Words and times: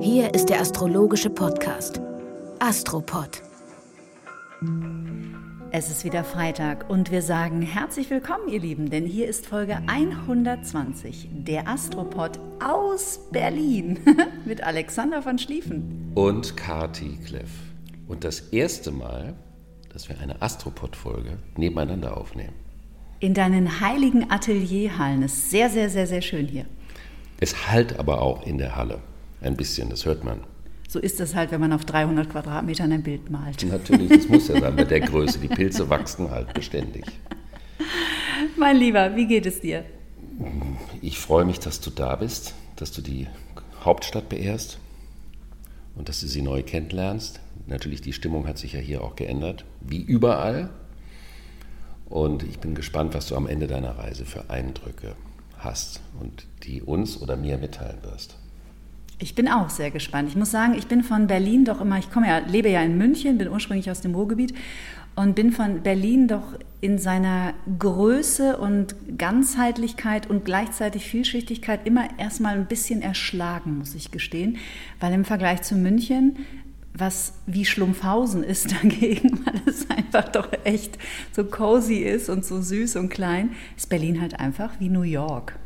Hier 0.00 0.32
ist 0.34 0.50
der 0.50 0.60
astrologische 0.60 1.30
Podcast 1.30 2.00
Astropod. 2.60 3.42
Es 5.72 5.90
ist 5.90 6.04
wieder 6.04 6.22
Freitag 6.22 6.88
und 6.88 7.10
wir 7.10 7.22
sagen 7.22 7.60
herzlich 7.60 8.08
willkommen, 8.08 8.48
ihr 8.48 8.60
Lieben, 8.60 8.88
denn 8.88 9.04
hier 9.04 9.26
ist 9.26 9.46
Folge 9.48 9.78
120, 9.86 11.28
der 11.32 11.66
Astropod 11.66 12.38
aus 12.64 13.18
Berlin 13.32 13.98
mit 14.44 14.62
Alexander 14.62 15.22
von 15.22 15.38
Schlieffen. 15.40 16.12
und 16.14 16.56
Kati 16.56 17.18
Kleff. 17.26 17.50
Und 18.06 18.22
das 18.22 18.40
erste 18.50 18.92
Mal, 18.92 19.34
dass 19.92 20.08
wir 20.08 20.20
eine 20.20 20.40
Astropod-Folge 20.40 21.38
nebeneinander 21.56 22.16
aufnehmen. 22.16 22.54
In 23.18 23.34
deinen 23.34 23.80
heiligen 23.80 24.30
Atelierhallen 24.30 25.22
ist 25.22 25.50
sehr, 25.50 25.68
sehr, 25.68 25.90
sehr, 25.90 26.06
sehr 26.06 26.22
schön 26.22 26.46
hier. 26.46 26.66
Es 27.40 27.70
halt 27.70 27.98
aber 27.98 28.20
auch 28.22 28.46
in 28.46 28.58
der 28.58 28.76
Halle. 28.76 29.00
Ein 29.40 29.56
bisschen, 29.56 29.90
das 29.90 30.04
hört 30.04 30.24
man. 30.24 30.40
So 30.88 30.98
ist 30.98 31.20
es 31.20 31.34
halt, 31.34 31.50
wenn 31.52 31.60
man 31.60 31.72
auf 31.72 31.84
300 31.84 32.30
Quadratmetern 32.30 32.90
ein 32.90 33.02
Bild 33.02 33.30
malt. 33.30 33.64
Natürlich, 33.64 34.08
das 34.08 34.28
muss 34.28 34.48
ja 34.48 34.58
sein 34.58 34.74
bei 34.74 34.84
der 34.84 35.00
Größe. 35.00 35.38
Die 35.38 35.48
Pilze 35.48 35.88
wachsen 35.90 36.30
halt 36.30 36.54
beständig. 36.54 37.04
Mein 38.56 38.76
Lieber, 38.76 39.14
wie 39.14 39.26
geht 39.26 39.46
es 39.46 39.60
dir? 39.60 39.84
Ich 41.00 41.18
freue 41.18 41.44
mich, 41.44 41.60
dass 41.60 41.80
du 41.80 41.90
da 41.90 42.16
bist, 42.16 42.54
dass 42.76 42.90
du 42.90 43.02
die 43.02 43.26
Hauptstadt 43.84 44.28
beehrst 44.28 44.78
und 45.94 46.08
dass 46.08 46.20
du 46.20 46.26
sie 46.26 46.42
neu 46.42 46.62
kennenlernst. 46.62 47.40
Natürlich, 47.66 48.00
die 48.00 48.12
Stimmung 48.14 48.48
hat 48.48 48.58
sich 48.58 48.72
ja 48.72 48.80
hier 48.80 49.04
auch 49.04 49.14
geändert, 49.14 49.64
wie 49.80 50.00
überall. 50.00 50.70
Und 52.06 52.42
ich 52.42 52.58
bin 52.58 52.74
gespannt, 52.74 53.14
was 53.14 53.28
du 53.28 53.36
am 53.36 53.46
Ende 53.46 53.66
deiner 53.66 53.98
Reise 53.98 54.24
für 54.24 54.48
Eindrücke 54.48 55.14
hast 55.58 56.00
und 56.20 56.46
die 56.64 56.82
uns 56.82 57.20
oder 57.20 57.36
mir 57.36 57.58
mitteilen 57.58 57.98
wirst. 58.02 58.36
Ich 59.20 59.34
bin 59.34 59.48
auch 59.48 59.68
sehr 59.68 59.90
gespannt. 59.90 60.28
Ich 60.28 60.36
muss 60.36 60.52
sagen, 60.52 60.74
ich 60.74 60.86
bin 60.86 61.02
von 61.02 61.26
Berlin 61.26 61.64
doch 61.64 61.80
immer, 61.80 61.98
ich 61.98 62.10
komme 62.10 62.28
ja, 62.28 62.38
lebe 62.38 62.68
ja 62.68 62.82
in 62.82 62.96
München, 62.96 63.38
bin 63.38 63.48
ursprünglich 63.48 63.90
aus 63.90 64.00
dem 64.00 64.14
Ruhrgebiet 64.14 64.54
und 65.16 65.34
bin 65.34 65.50
von 65.50 65.82
Berlin 65.82 66.28
doch 66.28 66.54
in 66.80 66.98
seiner 66.98 67.54
Größe 67.80 68.56
und 68.56 68.94
Ganzheitlichkeit 69.18 70.30
und 70.30 70.44
gleichzeitig 70.44 71.04
Vielschichtigkeit 71.04 71.84
immer 71.84 72.08
erstmal 72.18 72.54
ein 72.54 72.66
bisschen 72.66 73.02
erschlagen, 73.02 73.78
muss 73.78 73.96
ich 73.96 74.12
gestehen, 74.12 74.58
weil 75.00 75.12
im 75.12 75.24
Vergleich 75.24 75.62
zu 75.62 75.74
München 75.74 76.36
was 76.98 77.34
wie 77.46 77.64
Schlumpfhausen 77.64 78.42
ist 78.42 78.72
dagegen, 78.82 79.44
weil 79.44 79.60
es 79.66 79.88
einfach 79.90 80.28
doch 80.30 80.48
echt 80.64 80.98
so 81.32 81.44
cozy 81.44 81.98
ist 81.98 82.28
und 82.28 82.44
so 82.44 82.60
süß 82.60 82.96
und 82.96 83.08
klein, 83.08 83.50
ist 83.76 83.88
Berlin 83.88 84.20
halt 84.20 84.38
einfach 84.38 84.80
wie 84.80 84.88
New 84.88 85.02
York. 85.02 85.58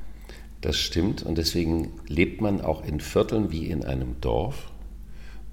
Das 0.61 0.77
stimmt 0.77 1.23
und 1.23 1.39
deswegen 1.39 1.93
lebt 2.07 2.41
man 2.41 2.61
auch 2.61 2.85
in 2.85 3.01
Vierteln 3.01 3.51
wie 3.51 3.67
in 3.67 3.85
einem 3.85 4.21
Dorf. 4.21 4.71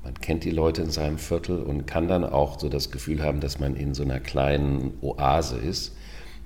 Man 0.03 0.13
kennt 0.13 0.44
die 0.44 0.52
Leute 0.52 0.83
in 0.83 0.91
seinem 0.91 1.17
Viertel 1.17 1.61
und 1.61 1.88
kann 1.88 2.07
dann 2.07 2.23
auch 2.23 2.59
so 2.59 2.69
das 2.69 2.91
Gefühl 2.91 3.23
haben, 3.23 3.40
dass 3.40 3.59
man 3.59 3.75
in 3.75 3.94
so 3.94 4.03
einer 4.03 4.19
kleinen 4.19 4.94
Oase 5.01 5.57
ist. 5.57 5.96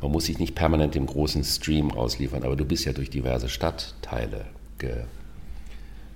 Man 0.01 0.11
muss 0.11 0.25
sich 0.25 0.39
nicht 0.39 0.55
permanent 0.55 0.95
dem 0.95 1.05
großen 1.05 1.43
Stream 1.43 1.91
ausliefern, 1.91 2.43
aber 2.43 2.55
du 2.55 2.65
bist 2.65 2.85
ja 2.85 2.93
durch 2.93 3.09
diverse 3.09 3.49
Stadtteile 3.49 4.45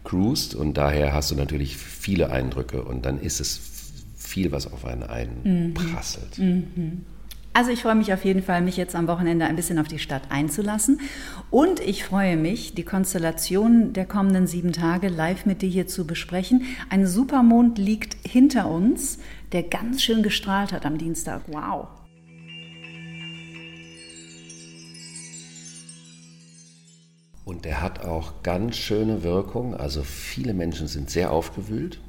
gecruised 0.07 0.55
und 0.55 0.75
daher 0.75 1.13
hast 1.13 1.31
du 1.31 1.35
natürlich 1.35 1.75
viele 1.77 2.31
Eindrücke 2.31 2.81
und 2.81 3.05
dann 3.05 3.19
ist 3.19 3.41
es 3.41 3.59
viel, 4.17 4.51
was 4.51 4.71
auf 4.71 4.85
einen 4.85 5.03
einprasselt. 5.03 6.39
Also 7.53 7.71
ich 7.71 7.81
freue 7.81 7.95
mich 7.95 8.13
auf 8.13 8.23
jeden 8.23 8.43
Fall, 8.43 8.61
mich 8.61 8.77
jetzt 8.77 8.95
am 8.95 9.07
Wochenende 9.07 9.45
ein 9.45 9.55
bisschen 9.55 9.79
auf 9.79 9.87
die 9.87 9.97
Stadt 9.97 10.23
einzulassen. 10.29 11.01
Und 11.49 11.79
ich 11.79 12.03
freue 12.03 12.37
mich, 12.37 12.75
die 12.75 12.83
Konstellation 12.83 13.93
der 13.93 14.05
kommenden 14.05 14.45
sieben 14.45 14.73
Tage 14.73 15.07
live 15.07 15.47
mit 15.47 15.63
dir 15.63 15.69
hier 15.69 15.87
zu 15.87 16.05
besprechen. 16.05 16.63
Ein 16.89 17.07
Supermond 17.07 17.79
liegt 17.79 18.15
hinter 18.27 18.69
uns, 18.69 19.17
der 19.53 19.63
ganz 19.63 20.03
schön 20.03 20.21
gestrahlt 20.21 20.71
hat 20.71 20.85
am 20.85 20.99
Dienstag. 20.99 21.41
Wow. 21.47 21.87
Und 27.57 27.65
der 27.65 27.81
hat 27.81 28.05
auch 28.05 28.43
ganz 28.43 28.77
schöne 28.77 29.23
Wirkung. 29.23 29.73
Also 29.73 30.03
viele 30.03 30.53
Menschen 30.53 30.87
sind 30.87 31.09
sehr 31.09 31.31
aufgewühlt. 31.31 31.99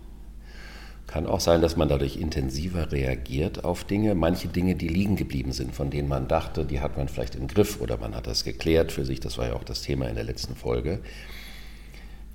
Kann 1.07 1.27
auch 1.27 1.41
sein, 1.41 1.63
dass 1.63 1.75
man 1.75 1.89
dadurch 1.89 2.19
intensiver 2.19 2.93
reagiert 2.93 3.65
auf 3.65 3.85
Dinge. 3.85 4.15
Manche 4.15 4.49
Dinge, 4.49 4.75
die 4.75 4.89
liegen 4.89 5.17
geblieben 5.17 5.53
sind, 5.53 5.75
von 5.75 5.89
denen 5.89 6.07
man 6.07 6.29
dachte, 6.29 6.67
die 6.67 6.83
hat 6.83 6.99
man 6.99 7.09
vielleicht 7.09 7.35
im 7.35 7.49
Griff 7.49 7.81
oder 7.81 7.97
man 7.97 8.15
hat 8.15 8.27
das 8.27 8.45
geklärt 8.45 8.93
für 8.93 9.07
sich. 9.07 9.21
Das 9.21 9.39
war 9.39 9.47
ja 9.47 9.55
auch 9.55 9.65
das 9.65 9.81
Thema 9.81 10.07
in 10.07 10.17
der 10.17 10.25
letzten 10.25 10.55
Folge. 10.55 11.01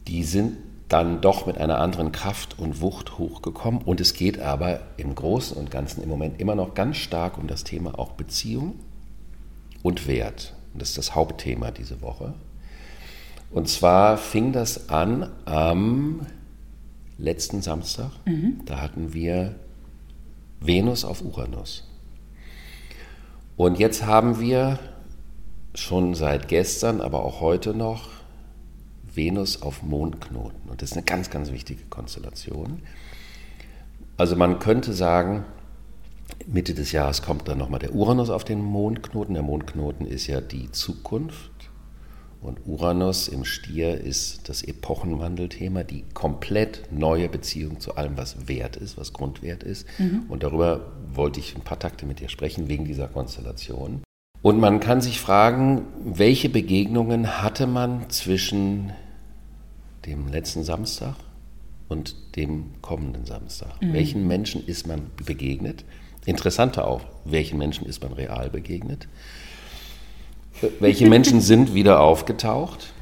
Die 0.08 0.24
sind 0.24 0.58
dann 0.90 1.22
doch 1.22 1.46
mit 1.46 1.60
einer 1.60 1.78
anderen 1.78 2.12
Kraft 2.12 2.58
und 2.58 2.82
Wucht 2.82 3.20
hochgekommen. 3.20 3.84
Und 3.84 4.02
es 4.02 4.16
geht 4.16 4.40
aber 4.40 4.80
im 4.98 5.14
Großen 5.14 5.56
und 5.56 5.70
Ganzen 5.70 6.02
im 6.02 6.10
Moment 6.10 6.42
immer 6.42 6.56
noch 6.56 6.74
ganz 6.74 6.98
stark 6.98 7.38
um 7.38 7.46
das 7.46 7.64
Thema 7.64 8.00
auch 8.00 8.14
Beziehung 8.14 8.80
und 9.84 10.08
Wert. 10.08 10.56
Und 10.74 10.82
das 10.82 10.90
ist 10.90 10.98
das 10.98 11.14
Hauptthema 11.14 11.70
diese 11.70 12.02
Woche. 12.02 12.34
Und 13.54 13.70
zwar 13.70 14.18
fing 14.18 14.52
das 14.52 14.90
an 14.90 15.30
am 15.46 16.22
letzten 17.18 17.62
Samstag. 17.62 18.10
Da 18.66 18.82
hatten 18.82 19.14
wir 19.14 19.56
Venus 20.60 21.06
auf 21.06 21.24
Uranus. 21.24 21.88
Und 23.56 23.78
jetzt 23.78 24.06
haben 24.06 24.40
wir 24.40 24.80
schon 25.76 26.16
seit 26.16 26.48
gestern, 26.48 27.00
aber 27.00 27.24
auch 27.24 27.42
heute 27.42 27.76
noch 27.76 28.10
Venus 29.14 29.62
auf 29.62 29.84
Mondknoten. 29.84 30.70
Und 30.70 30.82
das 30.82 30.92
ist 30.92 30.98
eine 30.98 31.06
ganz, 31.06 31.30
ganz 31.30 31.52
wichtige 31.52 31.84
Konstellation. 31.86 32.82
Also 34.18 34.36
man 34.36 34.58
könnte 34.58 34.94
sagen, 34.94 35.46
Mitte 36.48 36.74
des 36.74 36.92
Jahres 36.92 37.22
kommt 37.22 37.48
dann 37.48 37.60
nochmal 37.60 37.80
der 37.80 37.94
Uranus 37.94 38.32
auf 38.32 38.44
den 38.44 38.64
Mondknoten. 38.64 39.36
Der 39.36 39.44
Mondknoten 39.44 40.08
ist 40.08 40.26
ja 40.26 40.42
die 40.42 40.72
Zukunft. 40.72 41.52
Und 42.44 42.60
Uranus 42.66 43.30
im 43.30 43.46
Stier 43.46 44.02
ist 44.02 44.50
das 44.50 44.64
Epochenwandelthema, 44.64 45.84
die 45.84 46.04
komplett 46.14 46.92
neue 46.92 47.30
Beziehung 47.30 47.80
zu 47.80 47.96
allem, 47.96 48.18
was 48.18 48.50
Wert 48.50 48.76
ist, 48.76 48.98
was 48.98 49.14
Grundwert 49.14 49.64
ist. 49.64 49.88
Und 50.28 50.44
darüber 50.44 50.92
wollte 51.14 51.40
ich 51.40 51.56
ein 51.56 51.62
paar 51.62 51.80
Takte 51.80 52.06
mit 52.06 52.20
dir 52.20 52.28
sprechen, 52.28 52.68
wegen 52.68 52.84
dieser 52.84 53.08
Konstellation. 53.08 54.04
Und 54.42 54.60
man 54.60 54.82
kann 54.82 55.00
sich 55.00 55.22
fragen, 55.22 55.84
welche 56.04 56.50
Begegnungen 56.50 57.42
hatte 57.42 57.66
man 57.66 58.10
zwischen 58.10 58.92
dem 60.06 60.28
letzten 60.28 60.66
Samstag 60.66 61.16
und 61.88 62.36
dem 62.36 62.74
kommenden 62.82 63.26
Samstag? 63.26 63.74
Welchen 63.80 64.28
Menschen 64.28 64.66
ist 64.68 64.86
man 64.86 65.12
begegnet? 65.26 65.86
Interessanter 66.26 66.88
auch, 66.88 67.02
welchen 67.24 67.58
Menschen 67.58 67.86
ist 67.86 68.04
man 68.04 68.12
real 68.12 68.50
begegnet? 68.50 69.08
Welche 70.80 71.08
Menschen 71.10 71.42
sind 71.42 71.74
wieder 71.74 72.00
aufgetaucht? 72.00 72.94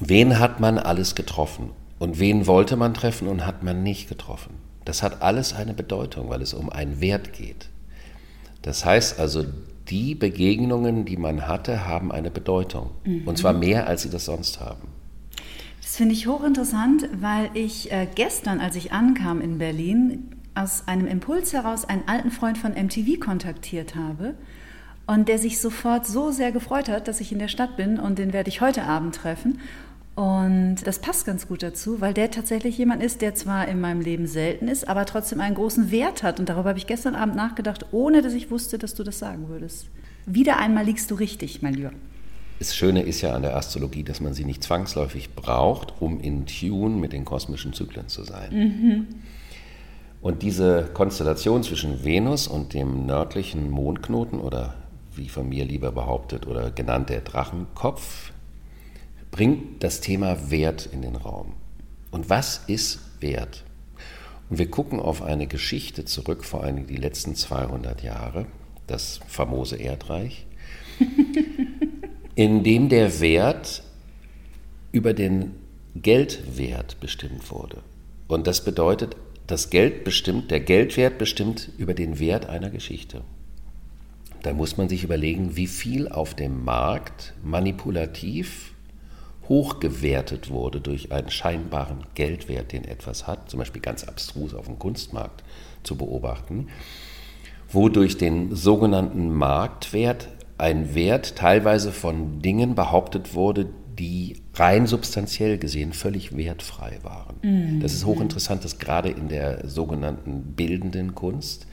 Wen 0.00 0.38
hat 0.38 0.60
man 0.60 0.78
alles 0.78 1.14
getroffen? 1.14 1.70
Und 1.98 2.18
wen 2.20 2.46
wollte 2.46 2.76
man 2.76 2.94
treffen 2.94 3.28
und 3.28 3.44
hat 3.44 3.62
man 3.62 3.82
nicht 3.82 4.08
getroffen? 4.08 4.54
Das 4.84 5.02
hat 5.02 5.22
alles 5.22 5.52
eine 5.54 5.74
Bedeutung, 5.74 6.28
weil 6.30 6.40
es 6.42 6.54
um 6.54 6.70
einen 6.70 7.00
Wert 7.00 7.32
geht. 7.32 7.68
Das 8.62 8.84
heißt 8.84 9.18
also, 9.18 9.44
die 9.88 10.14
Begegnungen, 10.14 11.04
die 11.04 11.16
man 11.16 11.46
hatte, 11.46 11.86
haben 11.86 12.12
eine 12.12 12.30
Bedeutung. 12.30 12.90
Und 13.26 13.38
zwar 13.38 13.52
mehr, 13.52 13.86
als 13.86 14.02
sie 14.02 14.10
das 14.10 14.26
sonst 14.26 14.60
haben. 14.60 14.88
Das 15.80 15.96
finde 15.96 16.14
ich 16.14 16.26
hochinteressant, 16.26 17.08
weil 17.20 17.50
ich 17.54 17.90
äh, 17.90 18.06
gestern, 18.14 18.60
als 18.60 18.76
ich 18.76 18.92
ankam 18.92 19.40
in 19.40 19.58
Berlin, 19.58 20.30
aus 20.54 20.86
einem 20.86 21.06
Impuls 21.06 21.52
heraus 21.52 21.84
einen 21.84 22.02
alten 22.06 22.30
Freund 22.30 22.58
von 22.58 22.72
MTV 22.72 23.20
kontaktiert 23.20 23.94
habe 23.94 24.34
und 25.08 25.26
der 25.26 25.38
sich 25.38 25.58
sofort 25.58 26.06
so 26.06 26.30
sehr 26.30 26.52
gefreut 26.52 26.88
hat, 26.88 27.08
dass 27.08 27.20
ich 27.20 27.32
in 27.32 27.38
der 27.38 27.48
Stadt 27.48 27.76
bin 27.76 27.98
und 27.98 28.18
den 28.18 28.34
werde 28.34 28.50
ich 28.50 28.60
heute 28.60 28.82
Abend 28.84 29.14
treffen. 29.14 29.58
Und 30.14 30.76
das 30.84 30.98
passt 30.98 31.24
ganz 31.24 31.48
gut 31.48 31.62
dazu, 31.62 32.02
weil 32.02 32.12
der 32.12 32.30
tatsächlich 32.30 32.76
jemand 32.76 33.02
ist, 33.02 33.22
der 33.22 33.34
zwar 33.34 33.68
in 33.68 33.80
meinem 33.80 34.02
Leben 34.02 34.26
selten 34.26 34.68
ist, 34.68 34.86
aber 34.86 35.06
trotzdem 35.06 35.40
einen 35.40 35.54
großen 35.54 35.90
Wert 35.90 36.22
hat. 36.22 36.38
Und 36.38 36.50
darüber 36.50 36.70
habe 36.70 36.78
ich 36.78 36.86
gestern 36.86 37.14
Abend 37.14 37.36
nachgedacht, 37.36 37.86
ohne 37.90 38.20
dass 38.20 38.34
ich 38.34 38.50
wusste, 38.50 38.76
dass 38.76 38.94
du 38.94 39.02
das 39.02 39.18
sagen 39.18 39.48
würdest. 39.48 39.86
Wieder 40.26 40.58
einmal 40.58 40.84
liegst 40.84 41.10
du 41.10 41.14
richtig, 41.14 41.62
mein 41.62 41.74
Lieber. 41.74 41.92
das 42.58 42.76
Schöne 42.76 43.02
ist 43.02 43.22
ja 43.22 43.32
an 43.32 43.42
der 43.42 43.56
Astrologie, 43.56 44.02
dass 44.02 44.20
man 44.20 44.34
sie 44.34 44.44
nicht 44.44 44.62
zwangsläufig 44.62 45.34
braucht, 45.34 45.94
um 46.00 46.20
in 46.20 46.44
Tune 46.44 46.96
mit 46.96 47.14
den 47.14 47.24
kosmischen 47.24 47.72
Zyklen 47.72 48.08
zu 48.08 48.24
sein. 48.24 48.50
Mhm. 48.52 49.06
Und 50.20 50.42
diese 50.42 50.90
Konstellation 50.92 51.62
zwischen 51.62 52.04
Venus 52.04 52.46
und 52.46 52.74
dem 52.74 53.06
nördlichen 53.06 53.70
Mondknoten 53.70 54.40
oder 54.40 54.74
wie 55.14 55.28
von 55.28 55.48
mir 55.48 55.64
lieber 55.64 55.92
behauptet 55.92 56.46
oder 56.46 56.70
genannt 56.70 57.10
der 57.10 57.20
Drachenkopf, 57.20 58.32
bringt 59.30 59.82
das 59.82 60.00
Thema 60.00 60.50
Wert 60.50 60.88
in 60.92 61.02
den 61.02 61.16
Raum. 61.16 61.54
Und 62.10 62.30
was 62.30 62.62
ist 62.66 63.00
Wert? 63.20 63.64
Und 64.48 64.58
wir 64.58 64.70
gucken 64.70 65.00
auf 65.00 65.22
eine 65.22 65.46
Geschichte 65.46 66.04
zurück, 66.04 66.44
vor 66.44 66.64
allem 66.64 66.86
die 66.86 66.96
letzten 66.96 67.34
200 67.34 68.02
Jahre, 68.02 68.46
das 68.86 69.20
famose 69.26 69.76
Erdreich, 69.76 70.46
in 72.34 72.64
dem 72.64 72.88
der 72.88 73.20
Wert 73.20 73.82
über 74.92 75.12
den 75.12 75.52
Geldwert 75.94 76.98
bestimmt 77.00 77.50
wurde. 77.50 77.82
Und 78.26 78.46
das 78.46 78.64
bedeutet, 78.64 79.16
das 79.46 79.70
Geld 79.70 80.04
bestimmt, 80.04 80.50
der 80.50 80.60
Geldwert 80.60 81.18
bestimmt 81.18 81.70
über 81.78 81.94
den 81.94 82.18
Wert 82.18 82.46
einer 82.46 82.70
Geschichte. 82.70 83.22
Da 84.42 84.52
muss 84.52 84.76
man 84.76 84.88
sich 84.88 85.04
überlegen, 85.04 85.56
wie 85.56 85.66
viel 85.66 86.08
auf 86.08 86.34
dem 86.34 86.64
Markt 86.64 87.34
manipulativ 87.42 88.74
hochgewertet 89.48 90.50
wurde 90.50 90.80
durch 90.80 91.10
einen 91.10 91.30
scheinbaren 91.30 92.06
Geldwert, 92.14 92.72
den 92.72 92.84
etwas 92.84 93.26
hat, 93.26 93.50
zum 93.50 93.58
Beispiel 93.58 93.80
ganz 93.80 94.04
abstrus 94.04 94.54
auf 94.54 94.66
dem 94.66 94.78
Kunstmarkt 94.78 95.42
zu 95.82 95.96
beobachten, 95.96 96.68
wo 97.70 97.88
durch 97.88 98.18
den 98.18 98.54
sogenannten 98.54 99.32
Marktwert 99.32 100.28
ein 100.58 100.94
Wert 100.94 101.36
teilweise 101.36 101.92
von 101.92 102.40
Dingen 102.40 102.74
behauptet 102.74 103.34
wurde, 103.34 103.70
die 103.98 104.36
rein 104.54 104.86
substanziell 104.86 105.58
gesehen 105.58 105.92
völlig 105.92 106.36
wertfrei 106.36 106.98
waren. 107.02 107.36
Mhm. 107.42 107.80
Das 107.80 107.94
ist 107.94 108.04
hochinteressant, 108.04 108.64
dass 108.64 108.78
gerade 108.78 109.08
in 109.08 109.28
der 109.28 109.68
sogenannten 109.68 110.54
bildenden 110.54 111.14
Kunst 111.14 111.66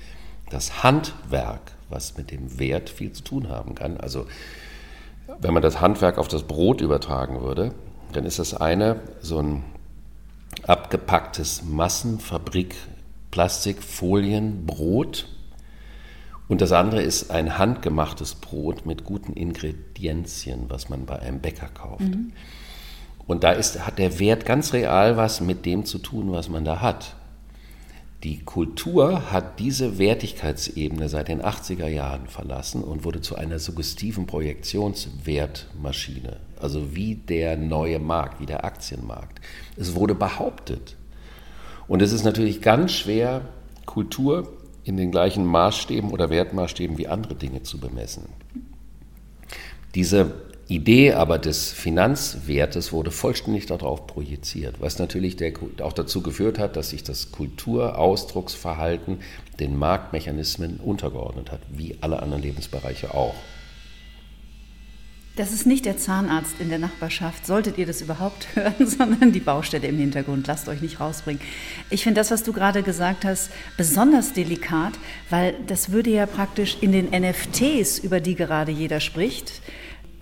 das 0.49 0.83
Handwerk, 0.83 1.74
was 1.89 2.17
mit 2.17 2.31
dem 2.31 2.59
Wert 2.59 2.89
viel 2.89 3.11
zu 3.11 3.23
tun 3.23 3.49
haben 3.49 3.75
kann, 3.75 3.97
also 3.97 4.25
wenn 5.39 5.53
man 5.53 5.63
das 5.63 5.81
Handwerk 5.81 6.17
auf 6.17 6.27
das 6.27 6.43
Brot 6.43 6.81
übertragen 6.81 7.41
würde, 7.41 7.73
dann 8.13 8.25
ist 8.25 8.39
das 8.39 8.53
eine 8.53 9.01
so 9.21 9.39
ein 9.39 9.63
abgepacktes 10.67 11.63
Massenfabrik 11.63 12.75
Plastikfolienbrot 13.31 15.27
und 16.47 16.61
das 16.61 16.71
andere 16.71 17.01
ist 17.01 17.31
ein 17.31 17.57
handgemachtes 17.57 18.35
Brot 18.35 18.85
mit 18.85 19.03
guten 19.03 19.33
Ingredienzien, 19.33 20.65
was 20.69 20.89
man 20.89 21.05
bei 21.05 21.19
einem 21.19 21.39
Bäcker 21.39 21.67
kauft. 21.67 22.01
Mhm. 22.01 22.33
Und 23.27 23.43
da 23.43 23.51
ist, 23.51 23.85
hat 23.85 23.97
der 23.97 24.19
Wert 24.19 24.45
ganz 24.45 24.73
real 24.73 25.17
was 25.17 25.41
mit 25.41 25.65
dem 25.65 25.85
zu 25.85 25.97
tun, 25.97 26.31
was 26.31 26.47
man 26.49 26.63
da 26.63 26.81
hat. 26.81 27.15
Die 28.23 28.39
Kultur 28.39 29.31
hat 29.31 29.59
diese 29.59 29.99
Wertigkeitsebene 29.99 31.09
seit 31.09 31.27
den 31.27 31.43
80er 31.43 31.87
Jahren 31.87 32.27
verlassen 32.27 32.83
und 32.83 33.03
wurde 33.03 33.21
zu 33.21 33.35
einer 33.35 33.59
suggestiven 33.59 34.25
Projektionswertmaschine. 34.25 36.37
Also 36.59 36.95
wie 36.95 37.15
der 37.15 37.57
neue 37.57 37.99
Markt, 37.99 38.41
wie 38.41 38.47
der 38.47 38.65
Aktienmarkt. 38.65 39.39
Es 39.77 39.93
wurde 39.95 40.15
behauptet. 40.15 40.95
Und 41.87 42.01
es 42.01 42.11
ist 42.11 42.23
natürlich 42.23 42.61
ganz 42.61 42.93
schwer, 42.93 43.41
Kultur 43.85 44.51
in 44.83 44.97
den 44.97 45.11
gleichen 45.11 45.45
Maßstäben 45.45 46.11
oder 46.11 46.29
Wertmaßstäben 46.29 46.97
wie 46.97 47.07
andere 47.07 47.35
Dinge 47.35 47.63
zu 47.63 47.79
bemessen. 47.79 48.25
Diese 49.93 50.33
Idee 50.67 51.13
aber 51.13 51.37
des 51.37 51.71
Finanzwertes 51.71 52.91
wurde 52.91 53.11
vollständig 53.11 53.67
darauf 53.67 54.07
projiziert, 54.07 54.77
was 54.79 54.97
natürlich 54.97 55.35
der, 55.35 55.53
auch 55.81 55.93
dazu 55.93 56.21
geführt 56.21 56.57
hat, 56.57 56.75
dass 56.75 56.89
sich 56.89 57.03
das 57.03 57.31
Kulturausdrucksverhalten 57.31 59.19
den 59.59 59.77
Marktmechanismen 59.77 60.77
untergeordnet 60.77 61.51
hat, 61.51 61.61
wie 61.69 61.95
alle 62.01 62.21
anderen 62.21 62.41
Lebensbereiche 62.41 63.13
auch. 63.13 63.35
Das 65.35 65.51
ist 65.51 65.67
nicht 65.67 65.83
der 65.83 65.97
Zahnarzt 65.97 66.55
in 66.59 66.69
der 66.69 66.79
Nachbarschaft, 66.79 67.45
solltet 67.45 67.77
ihr 67.77 67.85
das 67.85 68.01
überhaupt 68.01 68.47
hören, 68.55 68.87
sondern 68.87 69.33
die 69.33 69.41
Baustelle 69.41 69.87
im 69.87 69.97
Hintergrund. 69.97 70.47
Lasst 70.47 70.69
euch 70.69 70.81
nicht 70.81 70.99
rausbringen. 70.99 71.41
Ich 71.89 72.03
finde 72.03 72.21
das, 72.21 72.31
was 72.31 72.43
du 72.43 72.53
gerade 72.53 72.83
gesagt 72.83 73.25
hast, 73.25 73.51
besonders 73.75 74.33
delikat, 74.33 74.93
weil 75.29 75.53
das 75.67 75.91
würde 75.91 76.09
ja 76.09 76.25
praktisch 76.25 76.77
in 76.81 76.93
den 76.93 77.09
NFTs, 77.09 77.99
über 77.99 78.21
die 78.21 78.35
gerade 78.35 78.71
jeder 78.71 79.01
spricht, 79.01 79.61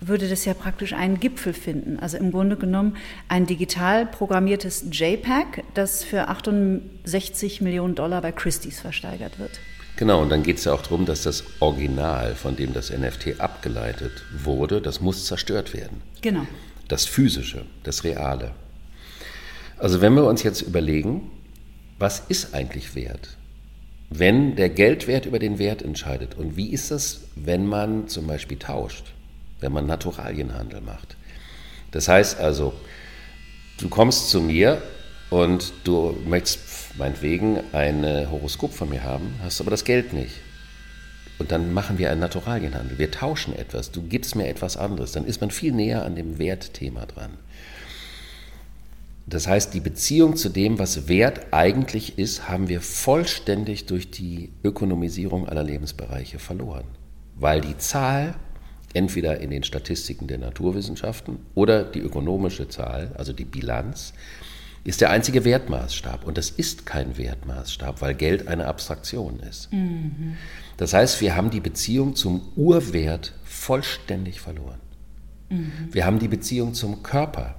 würde 0.00 0.28
das 0.28 0.44
ja 0.44 0.54
praktisch 0.54 0.92
einen 0.92 1.20
Gipfel 1.20 1.52
finden. 1.52 1.98
Also 1.98 2.16
im 2.16 2.30
Grunde 2.32 2.56
genommen 2.56 2.96
ein 3.28 3.46
digital 3.46 4.06
programmiertes 4.06 4.86
JPEG, 4.90 5.64
das 5.74 6.04
für 6.04 6.28
68 6.28 7.60
Millionen 7.60 7.94
Dollar 7.94 8.20
bei 8.20 8.32
Christie's 8.32 8.80
versteigert 8.80 9.38
wird. 9.38 9.60
Genau, 9.96 10.22
und 10.22 10.30
dann 10.30 10.42
geht 10.42 10.58
es 10.58 10.64
ja 10.64 10.72
auch 10.72 10.82
darum, 10.82 11.06
dass 11.06 11.22
das 11.22 11.44
Original, 11.60 12.34
von 12.34 12.56
dem 12.56 12.72
das 12.72 12.90
NFT 12.90 13.40
abgeleitet 13.40 14.24
wurde, 14.36 14.80
das 14.80 15.00
muss 15.00 15.26
zerstört 15.26 15.72
werden. 15.72 16.02
Genau. 16.20 16.46
Das 16.88 17.06
Physische, 17.06 17.64
das 17.84 18.02
Reale. 18.02 18.52
Also 19.78 20.00
wenn 20.00 20.14
wir 20.14 20.24
uns 20.24 20.42
jetzt 20.42 20.62
überlegen, 20.62 21.30
was 21.98 22.20
ist 22.28 22.54
eigentlich 22.54 22.94
Wert? 22.96 23.36
Wenn 24.10 24.56
der 24.56 24.68
Geldwert 24.68 25.26
über 25.26 25.38
den 25.38 25.58
Wert 25.58 25.82
entscheidet 25.82 26.36
und 26.36 26.56
wie 26.56 26.70
ist 26.70 26.90
das, 26.90 27.22
wenn 27.36 27.66
man 27.66 28.08
zum 28.08 28.26
Beispiel 28.26 28.58
tauscht, 28.58 29.12
wenn 29.64 29.72
man 29.72 29.86
Naturalienhandel 29.86 30.82
macht? 30.82 31.16
Das 31.90 32.06
heißt 32.08 32.38
also, 32.38 32.74
du 33.80 33.88
kommst 33.88 34.28
zu 34.28 34.40
mir 34.42 34.82
und 35.30 35.72
du 35.84 36.16
möchtest 36.26 36.96
meinetwegen 36.98 37.60
ein 37.72 38.04
Horoskop 38.30 38.74
von 38.74 38.90
mir 38.90 39.02
haben, 39.02 39.34
hast 39.42 39.60
aber 39.60 39.70
das 39.70 39.84
Geld 39.84 40.12
nicht. 40.12 40.34
Und 41.38 41.50
dann 41.50 41.72
machen 41.72 41.98
wir 41.98 42.10
einen 42.10 42.20
Naturalienhandel. 42.20 42.98
Wir 42.98 43.10
tauschen 43.10 43.56
etwas. 43.56 43.90
Du 43.90 44.02
gibst 44.02 44.36
mir 44.36 44.46
etwas 44.46 44.76
anderes. 44.76 45.12
Dann 45.12 45.24
ist 45.24 45.40
man 45.40 45.50
viel 45.50 45.72
näher 45.72 46.04
an 46.04 46.14
dem 46.14 46.38
Wertthema 46.38 47.06
dran. 47.06 47.30
Das 49.26 49.46
heißt, 49.46 49.72
die 49.72 49.80
Beziehung 49.80 50.36
zu 50.36 50.50
dem, 50.50 50.78
was 50.78 51.08
Wert 51.08 51.46
eigentlich 51.50 52.18
ist, 52.18 52.48
haben 52.48 52.68
wir 52.68 52.80
vollständig 52.82 53.86
durch 53.86 54.10
die 54.10 54.52
Ökonomisierung 54.62 55.48
aller 55.48 55.62
Lebensbereiche 55.62 56.38
verloren. 56.38 56.84
Weil 57.34 57.62
die 57.62 57.78
Zahl 57.78 58.34
entweder 58.94 59.40
in 59.40 59.50
den 59.50 59.62
Statistiken 59.62 60.26
der 60.26 60.38
Naturwissenschaften 60.38 61.38
oder 61.54 61.84
die 61.84 62.00
ökonomische 62.00 62.68
Zahl, 62.68 63.12
also 63.18 63.32
die 63.32 63.44
Bilanz, 63.44 64.14
ist 64.84 65.00
der 65.00 65.10
einzige 65.10 65.44
Wertmaßstab. 65.44 66.24
Und 66.24 66.38
das 66.38 66.50
ist 66.50 66.86
kein 66.86 67.16
Wertmaßstab, 67.16 68.00
weil 68.00 68.14
Geld 68.14 68.48
eine 68.48 68.66
Abstraktion 68.66 69.40
ist. 69.40 69.72
Mhm. 69.72 70.36
Das 70.76 70.92
heißt, 70.92 71.20
wir 71.20 71.34
haben 71.36 71.50
die 71.50 71.60
Beziehung 71.60 72.14
zum 72.14 72.42
Urwert 72.54 73.34
vollständig 73.44 74.40
verloren. 74.40 74.80
Mhm. 75.48 75.72
Wir 75.90 76.04
haben 76.04 76.18
die 76.18 76.28
Beziehung 76.28 76.74
zum 76.74 77.02
Körper 77.02 77.56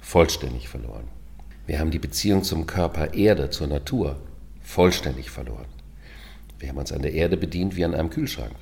vollständig 0.00 0.68
verloren. 0.68 1.08
Wir 1.66 1.78
haben 1.78 1.90
die 1.90 1.98
Beziehung 1.98 2.42
zum 2.42 2.66
Körper 2.66 3.14
Erde, 3.14 3.50
zur 3.50 3.66
Natur 3.66 4.16
vollständig 4.62 5.30
verloren. 5.30 5.66
Wir 6.58 6.70
haben 6.70 6.78
uns 6.78 6.92
an 6.92 7.02
der 7.02 7.12
Erde 7.12 7.36
bedient 7.36 7.76
wie 7.76 7.84
an 7.84 7.94
einem 7.94 8.10
Kühlschrank. 8.10 8.54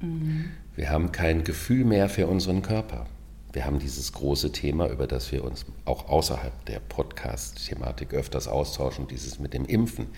Mhm. 0.00 0.50
Wir 0.74 0.90
haben 0.90 1.12
kein 1.12 1.44
Gefühl 1.44 1.84
mehr 1.84 2.08
für 2.08 2.26
unseren 2.26 2.62
Körper. 2.62 3.06
Wir 3.52 3.64
haben 3.64 3.78
dieses 3.78 4.12
große 4.12 4.52
Thema, 4.52 4.88
über 4.88 5.06
das 5.06 5.32
wir 5.32 5.42
uns 5.42 5.64
auch 5.86 6.08
außerhalb 6.08 6.52
der 6.66 6.80
Podcast-Thematik 6.80 8.12
öfters 8.12 8.48
austauschen, 8.48 9.08
dieses 9.08 9.38
mit 9.38 9.54
dem 9.54 9.64
Impfen. 9.64 10.08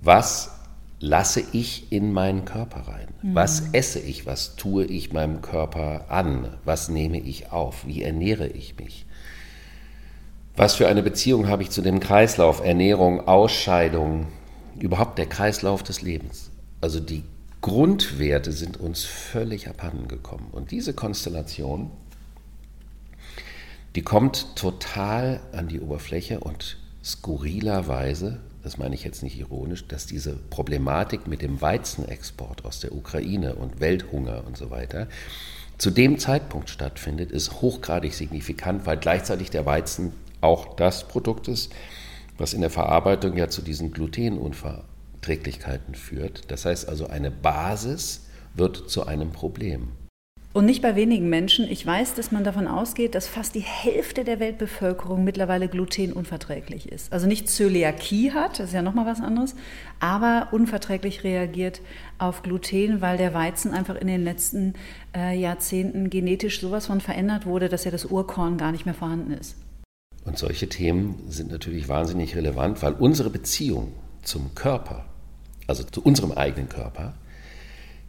Was 0.00 0.52
lasse 1.00 1.42
ich 1.52 1.90
in 1.90 2.12
meinen 2.12 2.44
Körper 2.44 2.86
rein? 2.88 3.08
Mhm. 3.22 3.34
Was 3.34 3.64
esse 3.72 3.98
ich? 3.98 4.26
Was 4.26 4.54
tue 4.54 4.84
ich 4.84 5.12
meinem 5.12 5.42
Körper 5.42 6.06
an? 6.08 6.56
Was 6.64 6.88
nehme 6.88 7.18
ich 7.18 7.50
auf? 7.50 7.86
Wie 7.86 8.02
ernähre 8.02 8.46
ich 8.46 8.76
mich? 8.78 9.06
Was 10.56 10.76
für 10.76 10.86
eine 10.86 11.02
Beziehung 11.02 11.48
habe 11.48 11.62
ich 11.62 11.70
zu 11.70 11.82
dem 11.82 11.98
Kreislauf 11.98 12.64
Ernährung, 12.64 13.26
Ausscheidung, 13.26 14.28
überhaupt 14.78 15.18
der 15.18 15.26
Kreislauf 15.26 15.82
des 15.82 16.00
Lebens? 16.00 16.52
Also 16.80 17.00
die 17.00 17.24
Grundwerte 17.64 18.52
sind 18.52 18.76
uns 18.76 19.04
völlig 19.04 19.68
abhanden 19.68 20.06
gekommen. 20.06 20.48
Und 20.52 20.70
diese 20.70 20.92
Konstellation 20.92 21.90
die 23.94 24.02
kommt 24.02 24.56
total 24.56 25.40
an 25.52 25.68
die 25.68 25.80
Oberfläche 25.80 26.40
und 26.40 26.76
skurrilerweise, 27.02 28.40
das 28.62 28.76
meine 28.76 28.94
ich 28.94 29.04
jetzt 29.04 29.22
nicht 29.22 29.38
ironisch, 29.38 29.86
dass 29.86 30.04
diese 30.04 30.34
Problematik 30.34 31.26
mit 31.26 31.42
dem 31.42 31.62
Weizenexport 31.62 32.64
aus 32.64 32.80
der 32.80 32.92
Ukraine 32.92 33.54
und 33.54 33.80
Welthunger 33.80 34.44
und 34.46 34.56
so 34.56 34.70
weiter 34.70 35.06
zu 35.78 35.90
dem 35.90 36.18
Zeitpunkt 36.18 36.70
stattfindet, 36.70 37.30
ist 37.30 37.62
hochgradig 37.62 38.14
signifikant, 38.14 38.84
weil 38.84 38.98
gleichzeitig 38.98 39.50
der 39.50 39.64
Weizen 39.64 40.12
auch 40.40 40.76
das 40.76 41.08
Produkt 41.08 41.48
ist, 41.48 41.72
was 42.36 42.52
in 42.52 42.60
der 42.60 42.70
Verarbeitung 42.70 43.36
ja 43.36 43.48
zu 43.48 43.62
diesen 43.62 43.92
Glutenunverträglichkeiten 45.24 45.94
führt. 45.94 46.50
Das 46.50 46.64
heißt 46.64 46.88
also, 46.88 47.06
eine 47.06 47.30
Basis 47.30 48.26
wird 48.54 48.88
zu 48.88 49.06
einem 49.06 49.32
Problem. 49.32 49.88
Und 50.52 50.66
nicht 50.66 50.82
bei 50.82 50.94
wenigen 50.94 51.28
Menschen. 51.28 51.68
Ich 51.68 51.84
weiß, 51.84 52.14
dass 52.14 52.30
man 52.30 52.44
davon 52.44 52.68
ausgeht, 52.68 53.16
dass 53.16 53.26
fast 53.26 53.56
die 53.56 53.60
Hälfte 53.60 54.22
der 54.22 54.38
Weltbevölkerung 54.38 55.24
mittlerweile 55.24 55.66
glutenunverträglich 55.66 56.92
ist. 56.92 57.12
Also 57.12 57.26
nicht 57.26 57.48
Zöliakie 57.48 58.30
hat, 58.30 58.60
das 58.60 58.68
ist 58.68 58.72
ja 58.72 58.82
nochmal 58.82 59.06
was 59.06 59.20
anderes, 59.20 59.56
aber 59.98 60.50
unverträglich 60.52 61.24
reagiert 61.24 61.80
auf 62.18 62.44
Gluten, 62.44 63.00
weil 63.00 63.18
der 63.18 63.34
Weizen 63.34 63.72
einfach 63.72 63.96
in 63.96 64.06
den 64.06 64.22
letzten 64.22 64.74
äh, 65.12 65.36
Jahrzehnten 65.36 66.08
genetisch 66.08 66.60
sowas 66.60 66.86
von 66.86 67.00
verändert 67.00 67.46
wurde, 67.46 67.68
dass 67.68 67.84
ja 67.84 67.90
das 67.90 68.04
Urkorn 68.04 68.56
gar 68.56 68.70
nicht 68.70 68.84
mehr 68.84 68.94
vorhanden 68.94 69.32
ist. 69.32 69.56
Und 70.24 70.38
solche 70.38 70.68
Themen 70.68 71.16
sind 71.28 71.50
natürlich 71.50 71.88
wahnsinnig 71.88 72.36
relevant, 72.36 72.80
weil 72.80 72.92
unsere 72.92 73.28
Beziehung 73.28 73.92
zum 74.22 74.54
Körper, 74.54 75.04
also 75.66 75.82
zu 75.84 76.02
unserem 76.02 76.32
eigenen 76.32 76.68
Körper, 76.68 77.14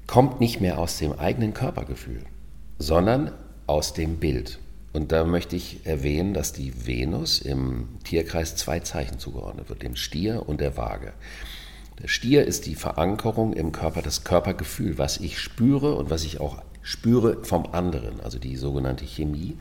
kommt 0.08 0.40
nicht 0.40 0.62
mehr 0.62 0.80
aus 0.80 0.98
dem 0.98 1.14
eigenen 1.14 1.54
Körpergefühl 1.54 2.22
sondern 2.80 3.32
aus 3.68 3.94
dem 3.94 4.18
Bild. 4.18 4.60
Und 4.94 5.12
da 5.12 5.26
möchte 5.26 5.56
ich 5.56 5.86
erwähnen, 5.86 6.34
dass 6.34 6.54
die 6.54 6.88
Venus 6.88 7.40
im 7.40 7.88
Tierkreis 8.04 8.56
zwei 8.56 8.80
Zeichen 8.80 9.20
zugeordnet 9.20 9.70
wird, 9.70 9.84
dem 9.84 9.96
Stier 9.96 10.48
und 10.48 10.62
der 10.62 10.78
Waage. 10.78 11.14
Der 12.02 12.08
Stier 12.08 12.46
ist 12.46 12.66
die 12.66 12.76
Verankerung 12.76 13.54
im 13.54 13.72
Körper, 13.72 14.02
das 14.02 14.24
Körpergefühl, 14.24 14.98
was 14.98 15.18
ich 15.18 15.40
spüre 15.40 15.96
und 15.96 16.10
was 16.10 16.24
ich 16.24 16.40
auch 16.40 16.62
spüre 16.82 17.44
vom 17.44 17.66
anderen, 17.72 18.22
also 18.22 18.38
die 18.38 18.56
sogenannte 18.56 19.06
Chemie. 19.06 19.58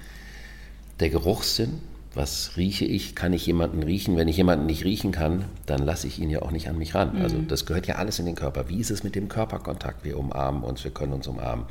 Der 1.01 1.11
Geruchssinn, 1.11 1.81
was 2.17 2.57
rieche 2.57 2.85
ich, 2.85 3.15
kann 3.15 3.33
ich 3.33 3.47
jemanden 3.47 3.83
riechen? 3.83 4.17
Wenn 4.17 4.29
ich 4.29 4.37
jemanden 4.37 4.67
nicht 4.67 4.85
riechen 4.85 5.13
kann, 5.13 5.47
dann 5.67 5.83
lasse 5.83 6.07
ich 6.07 6.21
ihn 6.21 6.31
ja 6.31 6.43
auch 6.43 6.51
nicht 6.51 6.69
an 6.69 6.79
mich 6.79 6.95
ran. 6.95 7.21
Also 7.23 7.39
mhm. 7.39 7.49
das 7.49 7.67
gehört 7.67 7.87
ja 7.87 7.97
alles 7.97 8.19
in 8.19 8.27
den 8.27 8.35
Körper. 8.35 8.69
Wie 8.69 8.79
ist 8.79 8.91
es 8.91 9.05
mit 9.05 9.15
dem 9.15 9.29
Körperkontakt? 9.29 10.05
Wir 10.05 10.19
umarmen 10.19 10.63
uns, 10.63 10.85
wir 10.85 10.93
können 10.93 11.13
uns 11.13 11.27
umarmen 11.27 11.67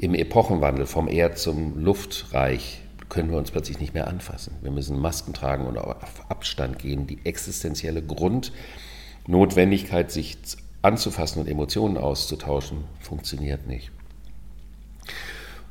im 0.00 0.14
Epochenwandel 0.14 0.86
vom 0.86 1.08
Erd 1.08 1.38
zum 1.38 1.78
Luftreich 1.78 2.80
können 3.10 3.30
wir 3.30 3.36
uns 3.36 3.50
plötzlich 3.50 3.78
nicht 3.80 3.92
mehr 3.92 4.06
anfassen. 4.06 4.54
Wir 4.62 4.70
müssen 4.70 4.98
Masken 4.98 5.34
tragen 5.34 5.66
und 5.66 5.76
auf 5.76 6.30
Abstand 6.30 6.78
gehen. 6.78 7.06
Die 7.06 7.18
existenzielle 7.24 8.02
Grundnotwendigkeit, 8.02 10.10
sich 10.10 10.38
anzufassen 10.80 11.42
und 11.42 11.48
Emotionen 11.48 11.98
auszutauschen, 11.98 12.84
funktioniert 13.00 13.66
nicht. 13.66 13.90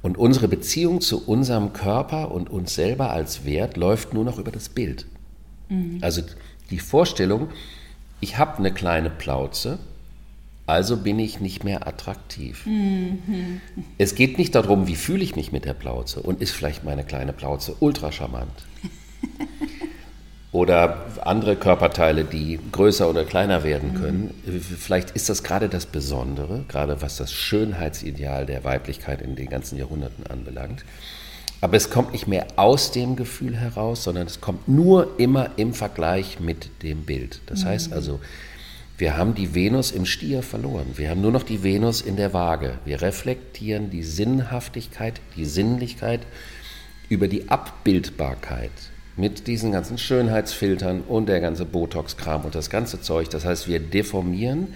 Und 0.01 0.17
unsere 0.17 0.47
Beziehung 0.47 1.01
zu 1.01 1.27
unserem 1.27 1.73
Körper 1.73 2.31
und 2.31 2.49
uns 2.49 2.73
selber 2.75 3.11
als 3.11 3.43
Wert 3.45 3.75
läuft 3.75 4.13
nur 4.13 4.23
noch 4.23 4.37
über 4.37 4.51
das 4.51 4.69
Bild. 4.69 5.05
Mhm. 5.67 5.99
Also 6.01 6.21
die 6.71 6.79
Vorstellung, 6.79 7.49
ich 8.21 8.37
habe 8.37 8.57
eine 8.57 8.73
kleine 8.73 9.09
Plauze, 9.09 9.79
also 10.65 10.97
bin 10.97 11.17
ich 11.17 11.41
nicht 11.41 11.63
mehr 11.63 11.87
attraktiv. 11.87 12.65
Mhm. 12.65 13.59
Es 13.97 14.15
geht 14.15 14.37
nicht 14.37 14.53
darum, 14.53 14.87
wie 14.87 14.95
fühle 14.95 15.23
ich 15.23 15.35
mich 15.35 15.51
mit 15.51 15.65
der 15.65 15.73
Plauze 15.73 16.21
und 16.21 16.41
ist 16.41 16.51
vielleicht 16.51 16.83
meine 16.83 17.03
kleine 17.03 17.33
Plauze 17.33 17.75
ultra 17.79 18.11
charmant. 18.11 18.51
oder 20.51 21.05
andere 21.21 21.55
Körperteile, 21.55 22.23
die 22.23 22.59
größer 22.71 23.07
oder 23.07 23.23
kleiner 23.23 23.63
werden 23.63 23.93
können. 23.93 24.33
Mhm. 24.45 24.61
Vielleicht 24.61 25.11
ist 25.11 25.29
das 25.29 25.43
gerade 25.43 25.69
das 25.69 25.85
Besondere, 25.85 26.65
gerade 26.67 27.01
was 27.01 27.17
das 27.17 27.31
Schönheitsideal 27.31 28.47
der 28.47 28.63
Weiblichkeit 28.63 29.21
in 29.21 29.35
den 29.35 29.49
ganzen 29.49 29.77
Jahrhunderten 29.77 30.25
anbelangt. 30.25 30.83
Aber 31.61 31.77
es 31.77 31.89
kommt 31.89 32.13
nicht 32.13 32.25
mehr 32.27 32.47
aus 32.55 32.91
dem 32.91 33.15
Gefühl 33.15 33.55
heraus, 33.57 34.03
sondern 34.03 34.25
es 34.25 34.41
kommt 34.41 34.67
nur 34.67 35.19
immer 35.19 35.51
im 35.57 35.73
Vergleich 35.73 36.39
mit 36.39 36.69
dem 36.81 37.03
Bild. 37.03 37.41
Das 37.45 37.63
mhm. 37.63 37.67
heißt 37.67 37.93
also, 37.93 38.19
wir 38.97 39.17
haben 39.17 39.35
die 39.35 39.53
Venus 39.53 39.91
im 39.91 40.05
Stier 40.05 40.41
verloren. 40.41 40.87
Wir 40.95 41.09
haben 41.09 41.21
nur 41.21 41.31
noch 41.31 41.43
die 41.43 41.63
Venus 41.63 42.01
in 42.01 42.15
der 42.15 42.33
Waage. 42.33 42.79
Wir 42.85 43.01
reflektieren 43.01 43.91
die 43.91 44.03
Sinnhaftigkeit, 44.03 45.21
die 45.35 45.45
Sinnlichkeit 45.45 46.21
über 47.07 47.27
die 47.27 47.49
Abbildbarkeit 47.49 48.71
mit 49.19 49.47
diesen 49.47 49.71
ganzen 49.71 49.97
Schönheitsfiltern 49.97 51.01
und 51.01 51.27
der 51.27 51.41
ganze 51.41 51.65
Botox-Kram 51.65 52.45
und 52.45 52.55
das 52.55 52.69
ganze 52.69 53.01
Zeug. 53.01 53.29
Das 53.29 53.45
heißt, 53.45 53.67
wir 53.67 53.79
deformieren 53.79 54.73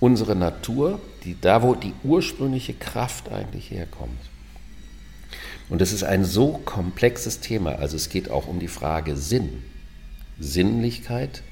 unsere 0.00 0.34
Natur, 0.34 1.00
die, 1.24 1.36
da 1.40 1.62
wo 1.62 1.74
die 1.74 1.92
ursprüngliche 2.04 2.74
Kraft 2.74 3.30
eigentlich 3.30 3.70
herkommt. 3.70 4.20
Und 5.68 5.80
das 5.80 5.92
ist 5.92 6.04
ein 6.04 6.24
so 6.24 6.60
komplexes 6.64 7.40
Thema. 7.40 7.72
Also 7.72 7.96
es 7.96 8.08
geht 8.08 8.30
auch 8.30 8.46
um 8.46 8.58
die 8.58 8.68
Frage 8.68 9.16
Sinn, 9.16 9.62
Sinnlichkeit, 10.38 11.42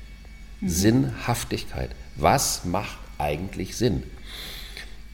Mhm. 0.60 0.68
Sinnhaftigkeit. 0.68 1.90
Was 2.16 2.64
macht 2.64 2.98
eigentlich 3.18 3.76
Sinn? 3.76 4.02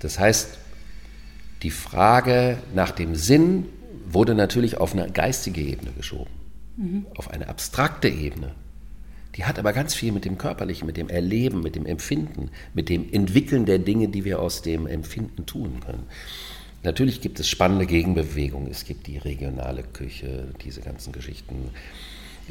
Das 0.00 0.18
heißt, 0.18 0.58
die 1.62 1.70
Frage 1.70 2.58
nach 2.74 2.90
dem 2.90 3.14
Sinn 3.14 3.66
wurde 4.06 4.34
natürlich 4.34 4.78
auf 4.78 4.92
eine 4.92 5.10
geistige 5.10 5.60
Ebene 5.60 5.92
geschoben, 5.92 6.30
mhm. 6.76 7.06
auf 7.16 7.30
eine 7.30 7.48
abstrakte 7.48 8.08
Ebene. 8.08 8.54
Die 9.36 9.44
hat 9.44 9.58
aber 9.58 9.72
ganz 9.72 9.94
viel 9.94 10.12
mit 10.12 10.24
dem 10.24 10.36
Körperlichen, 10.36 10.86
mit 10.86 10.96
dem 10.96 11.08
Erleben, 11.08 11.62
mit 11.62 11.74
dem 11.74 11.86
Empfinden, 11.86 12.50
mit 12.74 12.88
dem 12.88 13.10
Entwickeln 13.12 13.64
der 13.64 13.78
Dinge, 13.78 14.08
die 14.08 14.24
wir 14.24 14.40
aus 14.40 14.62
dem 14.62 14.86
Empfinden 14.86 15.46
tun 15.46 15.80
können. 15.80 16.06
Natürlich 16.82 17.20
gibt 17.20 17.38
es 17.40 17.48
spannende 17.48 17.86
Gegenbewegungen. 17.86 18.70
Es 18.70 18.84
gibt 18.84 19.06
die 19.06 19.16
regionale 19.16 19.84
Küche, 19.84 20.48
diese 20.64 20.80
ganzen 20.80 21.12
Geschichten. 21.12 21.70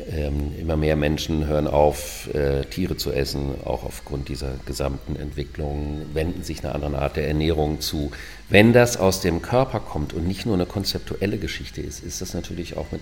Ähm, 0.09 0.53
immer 0.57 0.77
mehr 0.77 0.95
Menschen 0.95 1.45
hören 1.45 1.67
auf, 1.67 2.33
äh, 2.33 2.63
Tiere 2.63 2.95
zu 2.95 3.11
essen, 3.11 3.53
auch 3.65 3.83
aufgrund 3.83 4.29
dieser 4.29 4.53
gesamten 4.65 5.17
Entwicklung, 5.17 6.05
wenden 6.13 6.43
sich 6.43 6.63
einer 6.63 6.73
anderen 6.73 6.95
Art 6.95 7.17
der 7.17 7.27
Ernährung 7.27 7.81
zu. 7.81 8.11
Wenn 8.49 8.71
das 8.71 8.95
aus 8.95 9.19
dem 9.19 9.41
Körper 9.41 9.81
kommt 9.81 10.13
und 10.13 10.25
nicht 10.25 10.45
nur 10.45 10.55
eine 10.55 10.65
konzeptuelle 10.65 11.37
Geschichte 11.37 11.81
ist, 11.81 12.01
ist 12.01 12.21
das 12.21 12.33
natürlich 12.33 12.77
auch 12.77 12.89
mit 12.93 13.01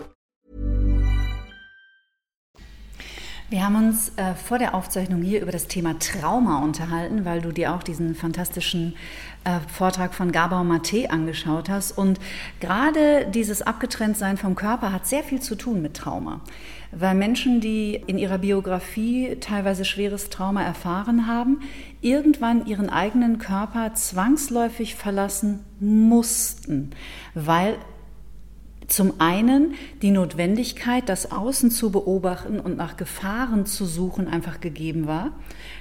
Wir 3.51 3.65
haben 3.65 3.75
uns 3.75 4.13
äh, 4.15 4.33
vor 4.33 4.59
der 4.59 4.73
Aufzeichnung 4.73 5.21
hier 5.21 5.41
über 5.41 5.51
das 5.51 5.67
Thema 5.67 5.99
Trauma 5.99 6.63
unterhalten, 6.63 7.25
weil 7.25 7.41
du 7.41 7.51
dir 7.51 7.73
auch 7.73 7.83
diesen 7.83 8.15
fantastischen 8.15 8.95
äh, 9.43 9.59
Vortrag 9.67 10.13
von 10.13 10.31
Gabor 10.31 10.63
Mate 10.63 11.11
angeschaut 11.11 11.67
hast. 11.69 11.97
Und 11.97 12.21
gerade 12.61 13.25
dieses 13.25 13.61
Abgetrenntsein 13.61 14.37
vom 14.37 14.55
Körper 14.55 14.93
hat 14.93 15.05
sehr 15.05 15.21
viel 15.21 15.41
zu 15.41 15.55
tun 15.55 15.81
mit 15.81 15.95
Trauma. 15.95 16.39
Weil 16.93 17.13
Menschen, 17.13 17.59
die 17.59 17.95
in 18.07 18.17
ihrer 18.17 18.37
Biografie 18.37 19.35
teilweise 19.41 19.83
schweres 19.83 20.29
Trauma 20.29 20.63
erfahren 20.63 21.27
haben, 21.27 21.59
irgendwann 21.99 22.65
ihren 22.67 22.89
eigenen 22.89 23.37
Körper 23.37 23.93
zwangsläufig 23.95 24.95
verlassen 24.95 25.65
mussten, 25.81 26.91
weil 27.35 27.75
zum 28.91 29.19
einen 29.19 29.75
die 30.01 30.11
Notwendigkeit, 30.11 31.07
das 31.07 31.31
Außen 31.31 31.71
zu 31.71 31.91
beobachten 31.91 32.59
und 32.59 32.77
nach 32.77 32.97
Gefahren 32.97 33.65
zu 33.65 33.85
suchen, 33.85 34.27
einfach 34.27 34.59
gegeben 34.59 35.07
war. 35.07 35.31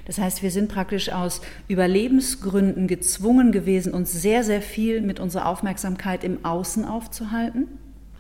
Das 0.06 0.18
heißt, 0.18 0.42
wir 0.42 0.50
sind 0.50 0.70
praktisch 0.70 1.10
aus 1.10 1.40
Überlebensgründen 1.68 2.86
gezwungen 2.86 3.52
gewesen, 3.52 3.92
uns 3.92 4.12
sehr, 4.12 4.44
sehr 4.44 4.62
viel 4.62 5.00
mit 5.00 5.18
unserer 5.20 5.46
Aufmerksamkeit 5.46 6.24
im 6.24 6.44
Außen 6.44 6.84
aufzuhalten. 6.84 7.66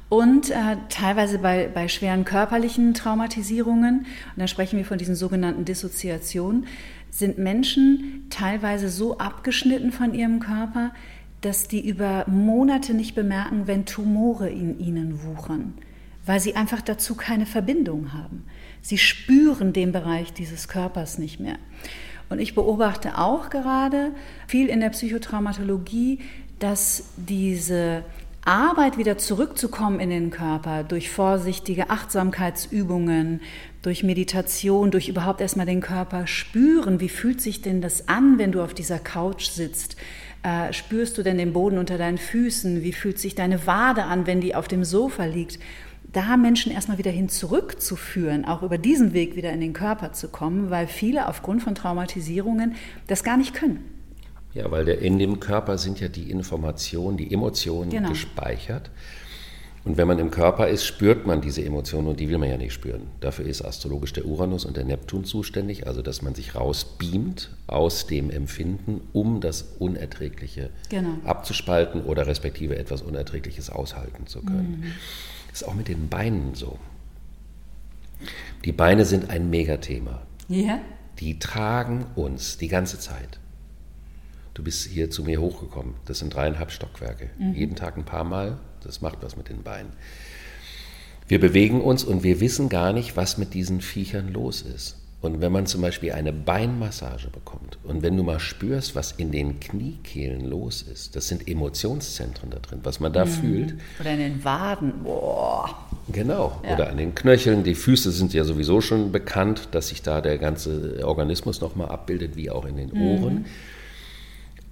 Und 0.08 0.50
äh, 0.50 0.76
teilweise 0.88 1.38
bei, 1.38 1.70
bei 1.72 1.86
schweren 1.86 2.24
körperlichen 2.24 2.94
Traumatisierungen, 2.94 4.00
und 4.00 4.06
da 4.36 4.48
sprechen 4.48 4.76
wir 4.76 4.84
von 4.84 4.98
diesen 4.98 5.14
sogenannten 5.14 5.64
Dissoziationen, 5.64 6.66
sind 7.10 7.38
Menschen 7.38 8.26
teilweise 8.28 8.88
so 8.88 9.18
abgeschnitten 9.18 9.92
von 9.92 10.12
ihrem 10.14 10.40
Körper, 10.40 10.92
dass 11.40 11.68
die 11.68 11.86
über 11.86 12.24
Monate 12.28 12.94
nicht 12.94 13.14
bemerken, 13.14 13.66
wenn 13.66 13.86
Tumore 13.86 14.48
in 14.48 14.78
ihnen 14.78 15.22
wuchern, 15.24 15.74
weil 16.26 16.40
sie 16.40 16.54
einfach 16.54 16.82
dazu 16.82 17.14
keine 17.14 17.46
Verbindung 17.46 18.12
haben. 18.12 18.44
Sie 18.82 18.98
spüren 18.98 19.72
den 19.72 19.92
Bereich 19.92 20.32
dieses 20.32 20.68
Körpers 20.68 21.18
nicht 21.18 21.40
mehr. 21.40 21.56
Und 22.28 22.38
ich 22.38 22.54
beobachte 22.54 23.18
auch 23.18 23.50
gerade 23.50 24.12
viel 24.46 24.68
in 24.68 24.80
der 24.80 24.90
Psychotraumatologie, 24.90 26.20
dass 26.58 27.04
diese 27.16 28.04
Arbeit 28.44 28.96
wieder 28.96 29.18
zurückzukommen 29.18 30.00
in 30.00 30.10
den 30.10 30.30
Körper 30.30 30.84
durch 30.84 31.10
vorsichtige 31.10 31.90
Achtsamkeitsübungen, 31.90 33.40
durch 33.82 34.02
Meditation, 34.02 34.90
durch 34.90 35.08
überhaupt 35.08 35.40
erstmal 35.40 35.66
den 35.66 35.80
Körper 35.80 36.26
spüren. 36.26 37.00
Wie 37.00 37.08
fühlt 37.08 37.40
sich 37.40 37.62
denn 37.62 37.80
das 37.80 38.08
an, 38.08 38.38
wenn 38.38 38.52
du 38.52 38.62
auf 38.62 38.74
dieser 38.74 38.98
Couch 38.98 39.46
sitzt? 39.46 39.96
Äh, 40.42 40.72
spürst 40.72 41.18
du 41.18 41.22
denn 41.22 41.38
den 41.38 41.52
Boden 41.52 41.78
unter 41.78 41.98
deinen 41.98 42.18
Füßen? 42.18 42.82
Wie 42.82 42.92
fühlt 42.92 43.18
sich 43.18 43.34
deine 43.34 43.66
Wade 43.66 44.04
an, 44.04 44.26
wenn 44.26 44.40
die 44.40 44.54
auf 44.54 44.68
dem 44.68 44.84
Sofa 44.84 45.24
liegt? 45.24 45.58
Da 46.12 46.36
Menschen 46.36 46.72
erstmal 46.72 46.98
wieder 46.98 47.10
hin 47.10 47.28
zurückzuführen, 47.28 48.44
auch 48.44 48.62
über 48.62 48.78
diesen 48.78 49.12
Weg 49.12 49.36
wieder 49.36 49.52
in 49.52 49.60
den 49.60 49.72
Körper 49.72 50.12
zu 50.12 50.28
kommen, 50.28 50.70
weil 50.70 50.86
viele 50.86 51.28
aufgrund 51.28 51.62
von 51.62 51.74
Traumatisierungen 51.74 52.74
das 53.06 53.22
gar 53.22 53.36
nicht 53.36 53.54
können. 53.54 53.84
Ja, 54.52 54.70
weil 54.70 54.88
in 54.88 55.18
dem 55.18 55.38
Körper 55.38 55.78
sind 55.78 56.00
ja 56.00 56.08
die 56.08 56.30
Informationen, 56.30 57.16
die 57.16 57.32
Emotionen 57.32 57.90
genau. 57.90 58.08
gespeichert. 58.08 58.90
Und 59.84 59.96
wenn 59.96 60.06
man 60.06 60.18
im 60.18 60.30
Körper 60.30 60.68
ist, 60.68 60.84
spürt 60.84 61.26
man 61.26 61.40
diese 61.40 61.64
Emotionen 61.64 62.08
und 62.08 62.20
die 62.20 62.28
will 62.28 62.36
man 62.36 62.50
ja 62.50 62.58
nicht 62.58 62.74
spüren. 62.74 63.02
Dafür 63.20 63.46
ist 63.46 63.62
astrologisch 63.62 64.12
der 64.12 64.26
Uranus 64.26 64.66
und 64.66 64.76
der 64.76 64.84
Neptun 64.84 65.24
zuständig, 65.24 65.86
also 65.86 66.02
dass 66.02 66.20
man 66.20 66.34
sich 66.34 66.54
rausbeamt 66.54 67.50
aus 67.66 68.06
dem 68.06 68.30
Empfinden, 68.30 69.00
um 69.12 69.40
das 69.40 69.62
Unerträgliche 69.78 70.70
genau. 70.90 71.14
abzuspalten 71.24 72.02
oder 72.02 72.26
respektive 72.26 72.76
etwas 72.76 73.00
Unerträgliches 73.00 73.70
aushalten 73.70 74.26
zu 74.26 74.42
können. 74.42 74.82
Mhm. 74.82 74.92
Das 75.50 75.62
ist 75.62 75.68
auch 75.68 75.74
mit 75.74 75.88
den 75.88 76.08
Beinen 76.08 76.54
so. 76.54 76.78
Die 78.66 78.72
Beine 78.72 79.06
sind 79.06 79.30
ein 79.30 79.48
Megathema. 79.48 80.20
Ja. 80.48 80.80
Die 81.20 81.38
tragen 81.38 82.04
uns 82.16 82.58
die 82.58 82.68
ganze 82.68 82.98
Zeit. 82.98 83.40
Du 84.60 84.64
bist 84.64 84.86
hier 84.86 85.08
zu 85.08 85.24
mir 85.24 85.40
hochgekommen. 85.40 85.94
Das 86.04 86.18
sind 86.18 86.34
dreieinhalb 86.34 86.70
Stockwerke. 86.70 87.30
Mhm. 87.38 87.54
Jeden 87.54 87.76
Tag 87.76 87.96
ein 87.96 88.04
paar 88.04 88.24
Mal. 88.24 88.58
Das 88.82 89.00
macht 89.00 89.22
was 89.22 89.34
mit 89.38 89.48
den 89.48 89.62
Beinen. 89.62 89.88
Wir 91.26 91.40
bewegen 91.40 91.80
uns 91.80 92.04
und 92.04 92.24
wir 92.24 92.40
wissen 92.40 92.68
gar 92.68 92.92
nicht, 92.92 93.16
was 93.16 93.38
mit 93.38 93.54
diesen 93.54 93.80
Viechern 93.80 94.28
los 94.28 94.60
ist. 94.60 94.98
Und 95.22 95.40
wenn 95.40 95.50
man 95.50 95.64
zum 95.64 95.80
Beispiel 95.80 96.12
eine 96.12 96.34
Beinmassage 96.34 97.28
bekommt 97.28 97.78
und 97.84 98.02
wenn 98.02 98.18
du 98.18 98.22
mal 98.22 98.38
spürst, 98.38 98.94
was 98.94 99.12
in 99.12 99.32
den 99.32 99.60
Kniekehlen 99.60 100.44
los 100.44 100.82
ist, 100.82 101.16
das 101.16 101.28
sind 101.28 101.48
Emotionszentren 101.48 102.50
da 102.50 102.58
drin, 102.58 102.80
was 102.82 103.00
man 103.00 103.14
da 103.14 103.24
mhm. 103.24 103.30
fühlt. 103.30 103.74
Oder 103.98 104.10
in 104.10 104.18
den 104.18 104.44
Waden, 104.44 104.92
boah. 105.04 105.74
Genau, 106.12 106.60
ja. 106.64 106.74
oder 106.74 106.90
an 106.90 106.98
den 106.98 107.14
Knöcheln. 107.14 107.64
Die 107.64 107.74
Füße 107.74 108.10
sind 108.12 108.34
ja 108.34 108.44
sowieso 108.44 108.82
schon 108.82 109.10
bekannt, 109.10 109.68
dass 109.70 109.88
sich 109.88 110.02
da 110.02 110.20
der 110.20 110.36
ganze 110.36 111.00
Organismus 111.02 111.62
nochmal 111.62 111.88
abbildet, 111.88 112.36
wie 112.36 112.50
auch 112.50 112.66
in 112.66 112.76
den 112.76 112.92
Ohren. 112.92 113.34
Mhm. 113.36 113.44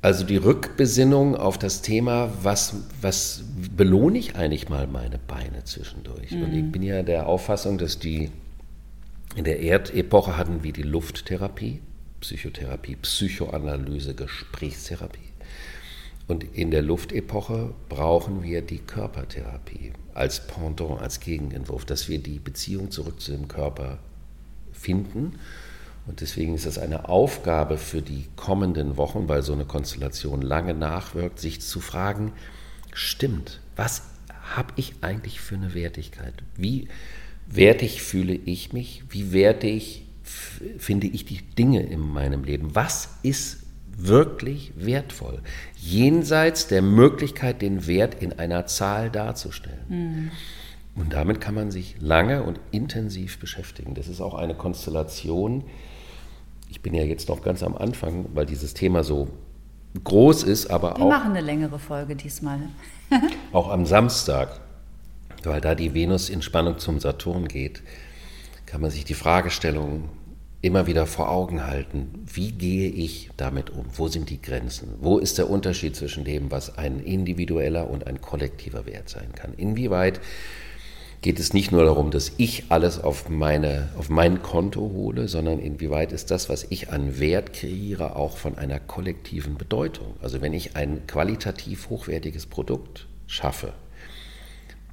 Also 0.01 0.25
die 0.25 0.37
Rückbesinnung 0.37 1.35
auf 1.35 1.59
das 1.59 1.83
Thema, 1.83 2.31
was, 2.43 2.77
was 3.01 3.43
belohne 3.77 4.19
ich 4.19 4.37
eigentlich 4.37 4.69
mal 4.69 4.87
meine 4.87 5.19
Beine 5.19 5.65
zwischendurch? 5.65 6.31
Mhm. 6.31 6.43
Und 6.43 6.53
ich 6.53 6.63
mhm. 6.63 6.73
bin 6.73 6.83
ja 6.83 7.03
der 7.03 7.27
Auffassung, 7.27 7.79
dass 7.79 7.99
die 7.99 8.31
in 9.35 9.45
der 9.45 9.61
Erdepoche 9.61 10.37
hatten 10.37 10.63
wir 10.63 10.73
die 10.73 10.83
Lufttherapie, 10.83 11.81
Psychotherapie, 12.21 12.97
Psychoanalyse, 12.97 14.15
Gesprächstherapie. 14.15 15.19
Und 16.29 16.45
in 16.45 16.71
der 16.71 16.83
Luftepoche 16.83 17.75
brauchen 17.89 18.43
wir 18.43 18.63
die 18.63 18.79
Körpertherapie 18.79 19.93
als 20.15 20.47
Pendant, 20.47 21.01
als 21.01 21.21
Gegenentwurf, 21.21 21.85
dass 21.85 22.09
wir 22.09 22.19
die 22.19 22.39
Beziehung 22.39 22.91
zurück 22.91 23.21
zu 23.21 23.33
dem 23.33 23.49
Körper 23.49 23.99
finden 24.73 25.39
und 26.09 26.23
deswegen 26.23 26.55
ist 26.55 26.65
es 26.65 26.79
eine 26.79 27.09
Aufgabe 27.09 27.77
für 27.77 28.01
die 28.01 28.25
kommenden 28.35 28.97
Wochen, 28.97 29.29
weil 29.29 29.43
so 29.43 29.53
eine 29.53 29.67
Konstellation 29.67 30.41
lange 30.41 30.73
nachwirkt, 30.73 31.39
sich 31.39 31.61
zu 31.61 31.81
fragen, 31.81 32.33
stimmt, 32.95 33.61
was 33.77 34.03
habe 34.55 34.73
ich 34.77 34.95
eigentlich 35.03 35.41
für 35.41 35.57
eine 35.57 35.75
Wertigkeit? 35.75 36.33
Wie 36.57 36.89
wertig 37.47 38.03
fühle 38.03 38.35
ich 38.35 38.73
mich? 38.73 39.05
Wie 39.11 39.33
wertig 39.33 40.07
finde 40.79 41.07
ich 41.09 41.27
die 41.27 41.43
Dinge 41.43 41.83
in 41.83 42.01
meinem 42.01 42.43
Leben? 42.43 42.75
Was 42.75 43.11
ist 43.23 43.59
wirklich 43.95 44.73
wertvoll? 44.77 45.43
Jenseits 45.77 46.69
der 46.69 46.81
Möglichkeit, 46.81 47.61
den 47.61 47.87
Wert 47.87 48.23
in 48.23 48.33
einer 48.39 48.67
Zahl 48.67 49.11
darzustellen. 49.11 49.85
Mhm. 49.89 50.31
Und 50.95 51.13
damit 51.13 51.41
kann 51.41 51.55
man 51.55 51.71
sich 51.71 51.97
lange 52.01 52.43
und 52.43 52.59
intensiv 52.71 53.39
beschäftigen. 53.39 53.95
Das 53.95 54.09
ist 54.09 54.21
auch 54.21 54.35
eine 54.35 54.55
Konstellation, 54.55 55.65
ich 56.69 56.83
bin 56.83 56.95
ja 56.95 57.03
jetzt 57.03 57.29
noch 57.29 57.43
ganz 57.43 57.63
am 57.63 57.77
Anfang, 57.77 58.27
weil 58.35 58.47
dieses 58.47 58.75
Thema 58.75 59.03
so 59.03 59.29
groß 60.05 60.43
ist, 60.43 60.71
aber 60.71 60.91
Wir 60.91 60.97
auch. 60.97 60.99
Wir 61.01 61.07
machen 61.07 61.31
eine 61.31 61.41
längere 61.41 61.79
Folge 61.79 62.15
diesmal. 62.15 62.61
auch 63.53 63.71
am 63.71 63.87
Samstag, 63.87 64.61
weil 65.45 65.61
da 65.61 65.75
die 65.75 65.95
Venus 65.95 66.29
in 66.29 66.43
Spannung 66.43 66.79
zum 66.79 67.01
Saturn 67.01 67.49
geht, 67.49 67.83
kann 68.67 68.81
man 68.81 68.91
sich 68.91 69.05
die 69.05 69.15
Fragestellung 69.15 70.11
immer 70.61 70.87
wieder 70.87 71.07
vor 71.07 71.31
Augen 71.31 71.67
halten. 71.67 72.25
Wie 72.27 72.51
gehe 72.51 72.91
ich 72.91 73.31
damit 73.37 73.71
um? 73.71 73.87
Wo 73.95 74.09
sind 74.09 74.29
die 74.29 74.43
Grenzen? 74.43 74.95
Wo 75.01 75.19
ist 75.19 75.39
der 75.39 75.49
Unterschied 75.49 75.95
zwischen 75.95 76.25
dem, 76.25 76.51
was 76.51 76.77
ein 76.77 77.01
individueller 77.01 77.89
und 77.89 78.07
ein 78.07 78.21
kollektiver 78.21 78.85
Wert 78.85 79.09
sein 79.09 79.33
kann? 79.35 79.55
Inwieweit 79.55 80.21
geht 81.21 81.41
es 81.41 81.53
nicht 81.53 81.73
nur 81.73 81.85
darum, 81.85 82.11
dass 82.11 82.33
ich 82.37 82.65
alles 82.69 83.03
auf, 83.03 83.29
meine, 83.29 83.89
auf 83.99 84.09
mein 84.09 84.43
Konto 84.43 84.81
hole, 84.81 85.27
sondern 85.27 85.59
inwieweit 85.59 86.13
ist 86.13 86.31
das, 86.31 86.49
was 86.49 86.67
ich 86.71 86.91
an 86.91 87.19
Wert 87.19 87.53
kreiere, 87.53 88.17
auch 88.17 88.37
von 88.37 88.57
einer 88.57 88.79
kollektiven 88.79 89.57
Bedeutung. 89.57 90.15
Also 90.23 90.41
wenn 90.41 90.53
ich 90.53 90.77
ein 90.77 91.07
qualitativ 91.07 91.91
hochwertiges 91.91 92.47
Produkt 92.47 93.07
schaffe, 93.27 93.73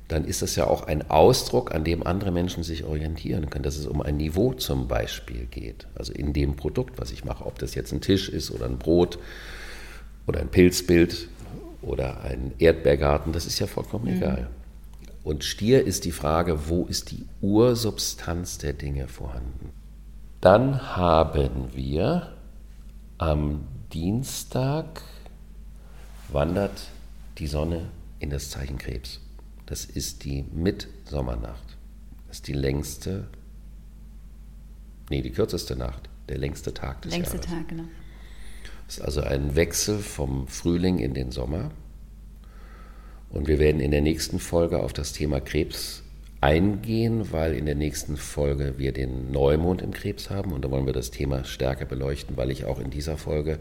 dann 0.07 0.25
ist 0.25 0.41
das 0.41 0.55
ja 0.55 0.67
auch 0.67 0.83
ein 0.83 1.09
Ausdruck, 1.09 1.73
an 1.73 1.83
dem 1.83 2.05
andere 2.05 2.31
Menschen 2.31 2.63
sich 2.63 2.83
orientieren 2.83 3.49
können, 3.49 3.63
dass 3.63 3.77
es 3.77 3.87
um 3.87 4.01
ein 4.01 4.17
Niveau 4.17 4.53
zum 4.53 4.87
Beispiel 4.87 5.47
geht. 5.49 5.87
Also 5.95 6.13
in 6.13 6.33
dem 6.33 6.55
Produkt, 6.55 6.99
was 6.99 7.11
ich 7.11 7.25
mache, 7.25 7.45
ob 7.45 7.57
das 7.59 7.73
jetzt 7.75 7.91
ein 7.91 8.01
Tisch 8.01 8.29
ist 8.29 8.51
oder 8.51 8.65
ein 8.65 8.77
Brot 8.77 9.17
oder 10.27 10.39
ein 10.39 10.49
Pilzbild 10.49 11.27
oder 11.81 12.21
ein 12.23 12.53
Erdbeergarten, 12.59 13.31
das 13.31 13.45
ist 13.45 13.59
ja 13.59 13.67
vollkommen 13.67 14.05
mhm. 14.05 14.17
egal. 14.17 14.49
Und 15.25 15.43
Stier 15.43 15.83
ist 15.83 16.05
die 16.05 16.11
Frage, 16.11 16.69
wo 16.69 16.85
ist 16.85 17.09
die 17.09 17.25
Ursubstanz 17.41 18.59
der 18.59 18.73
Dinge 18.73 19.07
vorhanden? 19.07 19.71
Dann 20.39 20.95
haben 20.95 21.73
wir 21.73 22.37
am 23.17 23.67
Dienstag 23.91 25.01
wandert 26.31 26.89
die 27.39 27.47
Sonne 27.47 27.89
in 28.19 28.29
das 28.29 28.51
Zeichen 28.51 28.77
Krebs. 28.77 29.19
Das 29.65 29.83
ist 29.85 30.25
die 30.25 30.43
Mitsommernacht. 30.53 31.75
Das 32.27 32.37
ist 32.37 32.47
die 32.47 32.53
längste, 32.53 33.27
nee, 35.09 35.23
die 35.23 35.31
kürzeste 35.31 35.75
Nacht, 35.75 36.07
der 36.29 36.37
längste 36.37 36.71
Tag 36.71 37.01
des 37.01 37.13
längste 37.13 37.37
Jahres. 37.37 37.49
Längste 37.49 37.67
Tag, 37.67 37.67
genau. 37.67 37.89
Das 38.85 38.97
ist 38.97 39.03
also 39.03 39.21
ein 39.21 39.55
Wechsel 39.55 39.97
vom 39.97 40.47
Frühling 40.47 40.99
in 40.99 41.15
den 41.15 41.31
Sommer. 41.31 41.71
Und 43.35 43.49
wir 43.49 43.59
werden 43.59 43.81
in 43.81 43.91
der 43.91 44.01
nächsten 44.01 44.39
Folge 44.39 44.81
auf 44.81 44.93
das 44.93 45.11
Thema 45.11 45.41
Krebs 45.41 46.01
eingehen, 46.39 47.33
weil 47.33 47.53
in 47.53 47.65
der 47.65 47.75
nächsten 47.75 48.15
Folge 48.15 48.75
wir 48.77 48.93
den 48.93 49.31
Neumond 49.31 49.81
im 49.81 49.91
Krebs 49.91 50.29
haben 50.29 50.53
und 50.53 50.63
da 50.63 50.71
wollen 50.71 50.85
wir 50.85 50.93
das 50.93 51.11
Thema 51.11 51.43
stärker 51.43 51.83
beleuchten, 51.83 52.37
weil 52.37 52.49
ich 52.49 52.63
auch 52.63 52.79
in 52.79 52.91
dieser 52.91 53.17
Folge 53.17 53.59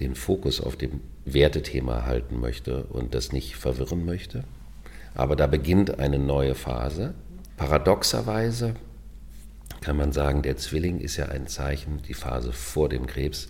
den 0.00 0.14
Fokus 0.14 0.60
auf 0.60 0.76
dem 0.76 1.00
Wertethema 1.24 2.04
halten 2.04 2.40
möchte 2.40 2.84
und 2.84 3.14
das 3.14 3.32
nicht 3.32 3.56
verwirren 3.56 4.04
möchte. 4.04 4.44
Aber 5.14 5.34
da 5.34 5.46
beginnt 5.46 5.98
eine 5.98 6.18
neue 6.18 6.54
Phase. 6.54 7.14
Paradoxerweise 7.56 8.74
kann 9.80 9.96
man 9.96 10.12
sagen, 10.12 10.42
der 10.42 10.58
Zwilling 10.58 11.00
ist 11.00 11.16
ja 11.16 11.26
ein 11.26 11.46
Zeichen, 11.46 12.02
die 12.06 12.14
Phase 12.14 12.52
vor 12.52 12.90
dem 12.90 13.06
Krebs, 13.06 13.48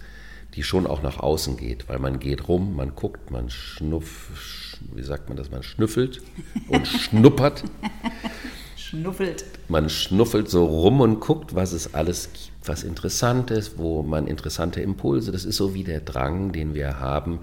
die 0.54 0.62
schon 0.62 0.86
auch 0.86 1.02
nach 1.02 1.20
außen 1.20 1.56
geht, 1.56 1.88
weil 1.88 1.98
man 1.98 2.18
geht 2.18 2.48
rum, 2.48 2.74
man 2.74 2.94
guckt, 2.94 3.30
man 3.30 3.50
schnuff, 3.50 4.78
wie 4.94 5.02
sagt 5.02 5.28
man 5.28 5.36
das, 5.36 5.50
man 5.50 5.62
schnüffelt 5.62 6.22
und 6.68 6.86
schnuppert. 6.86 7.64
Schnuffelt. 8.76 9.44
Man 9.68 9.88
schnuffelt 9.88 10.50
so 10.50 10.64
rum 10.64 11.00
und 11.00 11.20
guckt, 11.20 11.54
was 11.54 11.72
es 11.72 11.94
alles 11.94 12.32
gibt, 12.32 12.50
was 12.64 12.82
interessant 12.82 13.50
ist, 13.50 13.78
wo 13.78 14.02
man 14.02 14.26
interessante 14.26 14.80
Impulse, 14.80 15.32
das 15.32 15.44
ist 15.44 15.56
so 15.56 15.74
wie 15.74 15.84
der 15.84 16.00
Drang, 16.00 16.52
den 16.52 16.74
wir 16.74 16.98
haben, 16.98 17.40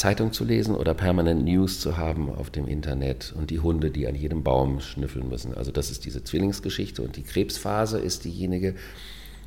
Zeitung 0.00 0.32
zu 0.32 0.44
lesen 0.44 0.74
oder 0.74 0.94
permanent 0.94 1.44
News 1.44 1.78
zu 1.78 1.98
haben 1.98 2.34
auf 2.34 2.48
dem 2.48 2.66
Internet 2.66 3.34
und 3.36 3.50
die 3.50 3.60
Hunde, 3.60 3.90
die 3.90 4.06
an 4.06 4.14
jedem 4.14 4.42
Baum 4.42 4.80
schnüffeln 4.80 5.28
müssen. 5.28 5.52
Also 5.52 5.72
das 5.72 5.90
ist 5.90 6.06
diese 6.06 6.24
Zwillingsgeschichte 6.24 7.02
und 7.02 7.16
die 7.16 7.22
Krebsphase 7.22 7.98
ist 7.98 8.24
diejenige, 8.24 8.74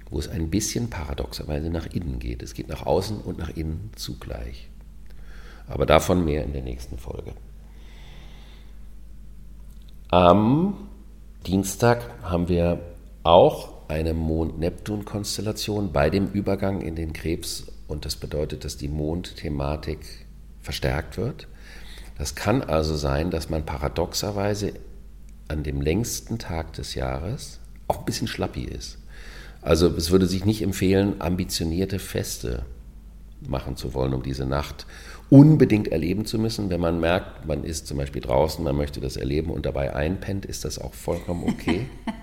wo 0.09 0.19
es 0.19 0.27
ein 0.27 0.49
bisschen 0.49 0.89
paradoxerweise 0.89 1.69
nach 1.69 1.87
innen 1.87 2.19
geht. 2.19 2.43
Es 2.43 2.53
geht 2.53 2.67
nach 2.67 2.85
außen 2.85 3.21
und 3.21 3.37
nach 3.39 3.49
innen 3.49 3.91
zugleich. 3.95 4.69
Aber 5.67 5.85
davon 5.85 6.25
mehr 6.25 6.43
in 6.43 6.53
der 6.53 6.61
nächsten 6.61 6.97
Folge. 6.97 7.33
Am 10.09 10.89
Dienstag 11.47 12.09
haben 12.21 12.47
wir 12.47 12.79
auch 13.23 13.73
eine 13.87 14.13
Mond-Neptun-Konstellation 14.13 15.91
bei 15.91 16.09
dem 16.09 16.27
Übergang 16.27 16.81
in 16.81 16.95
den 16.95 17.13
Krebs 17.13 17.67
und 17.87 18.05
das 18.05 18.15
bedeutet, 18.15 18.63
dass 18.65 18.77
die 18.77 18.87
Mondthematik 18.87 20.25
verstärkt 20.61 21.17
wird, 21.17 21.47
Das 22.17 22.35
kann 22.35 22.61
also 22.61 22.95
sein, 22.95 23.31
dass 23.31 23.49
man 23.49 23.65
paradoxerweise 23.65 24.73
an 25.47 25.63
dem 25.63 25.81
längsten 25.81 26.37
Tag 26.37 26.73
des 26.73 26.95
Jahres 26.95 27.59
auch 27.87 27.99
ein 27.99 28.05
bisschen 28.05 28.27
schlappi 28.27 28.63
ist. 28.63 28.97
Also 29.63 29.87
es 29.87 30.11
würde 30.11 30.27
sich 30.27 30.45
nicht 30.45 30.61
empfehlen, 30.61 31.15
ambitionierte 31.19 31.99
Feste 31.99 32.63
machen 33.47 33.75
zu 33.75 33.93
wollen, 33.93 34.13
um 34.13 34.23
diese 34.23 34.45
Nacht 34.45 34.85
unbedingt 35.29 35.87
erleben 35.87 36.25
zu 36.25 36.37
müssen. 36.37 36.69
Wenn 36.69 36.81
man 36.81 36.99
merkt, 36.99 37.47
man 37.47 37.63
ist 37.63 37.87
zum 37.87 37.97
Beispiel 37.97 38.21
draußen, 38.21 38.63
man 38.63 38.75
möchte 38.75 38.99
das 38.99 39.17
erleben 39.17 39.51
und 39.51 39.65
dabei 39.65 39.95
einpennt, 39.95 40.45
ist 40.45 40.65
das 40.65 40.79
auch 40.79 40.93
vollkommen 40.93 41.43
okay. 41.45 41.87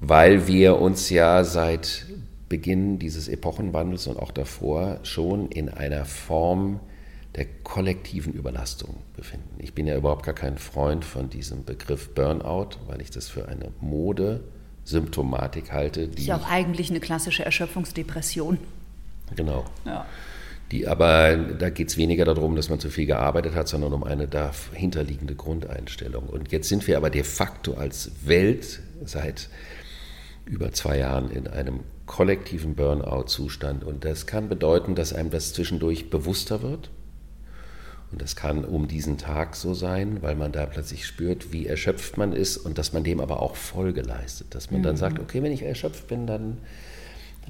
Weil 0.00 0.46
wir 0.46 0.78
uns 0.78 1.10
ja 1.10 1.42
seit 1.42 2.06
Beginn 2.48 2.98
dieses 2.98 3.28
Epochenwandels 3.28 4.06
und 4.06 4.18
auch 4.18 4.30
davor 4.30 5.00
schon 5.02 5.48
in 5.48 5.68
einer 5.68 6.04
Form 6.04 6.80
der 7.34 7.46
kollektiven 7.64 8.32
Überlastung 8.32 8.96
befinden. 9.16 9.56
Ich 9.58 9.74
bin 9.74 9.86
ja 9.86 9.96
überhaupt 9.96 10.24
gar 10.24 10.34
kein 10.34 10.58
Freund 10.58 11.04
von 11.04 11.28
diesem 11.28 11.64
Begriff 11.64 12.14
Burnout, 12.14 12.78
weil 12.86 13.00
ich 13.00 13.10
das 13.10 13.28
für 13.28 13.48
eine 13.48 13.72
Modesymptomatik 14.86 15.72
halte. 15.72 16.08
Die 16.08 16.22
ist 16.22 16.28
ja 16.28 16.36
auch 16.36 16.48
eigentlich 16.48 16.90
eine 16.90 17.00
klassische 17.00 17.44
Erschöpfungsdepression. 17.44 18.58
Genau. 19.34 19.64
Ja. 19.84 20.06
Die 20.70 20.88
aber, 20.88 21.36
da 21.36 21.70
geht 21.70 21.88
es 21.88 21.96
weniger 21.96 22.24
darum, 22.24 22.56
dass 22.56 22.70
man 22.70 22.80
zu 22.80 22.90
viel 22.90 23.06
gearbeitet 23.06 23.54
hat, 23.54 23.68
sondern 23.68 23.92
um 23.92 24.02
eine 24.04 24.26
dahinterliegende 24.26 25.34
Grundeinstellung. 25.34 26.28
Und 26.28 26.50
jetzt 26.50 26.68
sind 26.68 26.86
wir 26.86 26.96
aber 26.96 27.10
de 27.10 27.22
facto 27.22 27.74
als 27.74 28.10
Welt 28.24 28.80
seit 29.04 29.48
über 30.44 30.72
zwei 30.72 30.98
Jahren 30.98 31.30
in 31.30 31.46
einem 31.46 31.80
kollektiven 32.06 32.74
Burnout-Zustand. 32.74 33.84
Und 33.84 34.04
das 34.04 34.26
kann 34.26 34.48
bedeuten, 34.48 34.94
dass 34.94 35.12
einem 35.12 35.30
das 35.30 35.52
zwischendurch 35.52 36.10
bewusster 36.10 36.62
wird. 36.62 36.90
Und 38.12 38.22
das 38.22 38.36
kann 38.36 38.64
um 38.64 38.86
diesen 38.86 39.18
Tag 39.18 39.56
so 39.56 39.74
sein, 39.74 40.22
weil 40.22 40.36
man 40.36 40.52
da 40.52 40.66
plötzlich 40.66 41.06
spürt, 41.06 41.52
wie 41.52 41.66
erschöpft 41.66 42.16
man 42.16 42.32
ist 42.32 42.56
und 42.56 42.78
dass 42.78 42.92
man 42.92 43.02
dem 43.02 43.20
aber 43.20 43.42
auch 43.42 43.56
Folge 43.56 44.02
leistet. 44.02 44.54
Dass 44.54 44.70
man 44.70 44.80
mhm. 44.80 44.84
dann 44.84 44.96
sagt, 44.96 45.18
okay, 45.18 45.42
wenn 45.42 45.52
ich 45.52 45.62
erschöpft 45.62 46.06
bin, 46.06 46.26
dann 46.26 46.58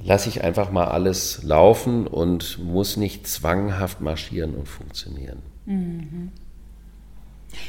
lasse 0.03 0.29
ich 0.29 0.43
einfach 0.43 0.71
mal 0.71 0.87
alles 0.87 1.43
laufen 1.43 2.07
und 2.07 2.59
muss 2.59 2.97
nicht 2.97 3.27
zwanghaft 3.27 4.01
marschieren 4.01 4.55
und 4.55 4.67
funktionieren. 4.67 5.39
Mhm. 5.67 6.33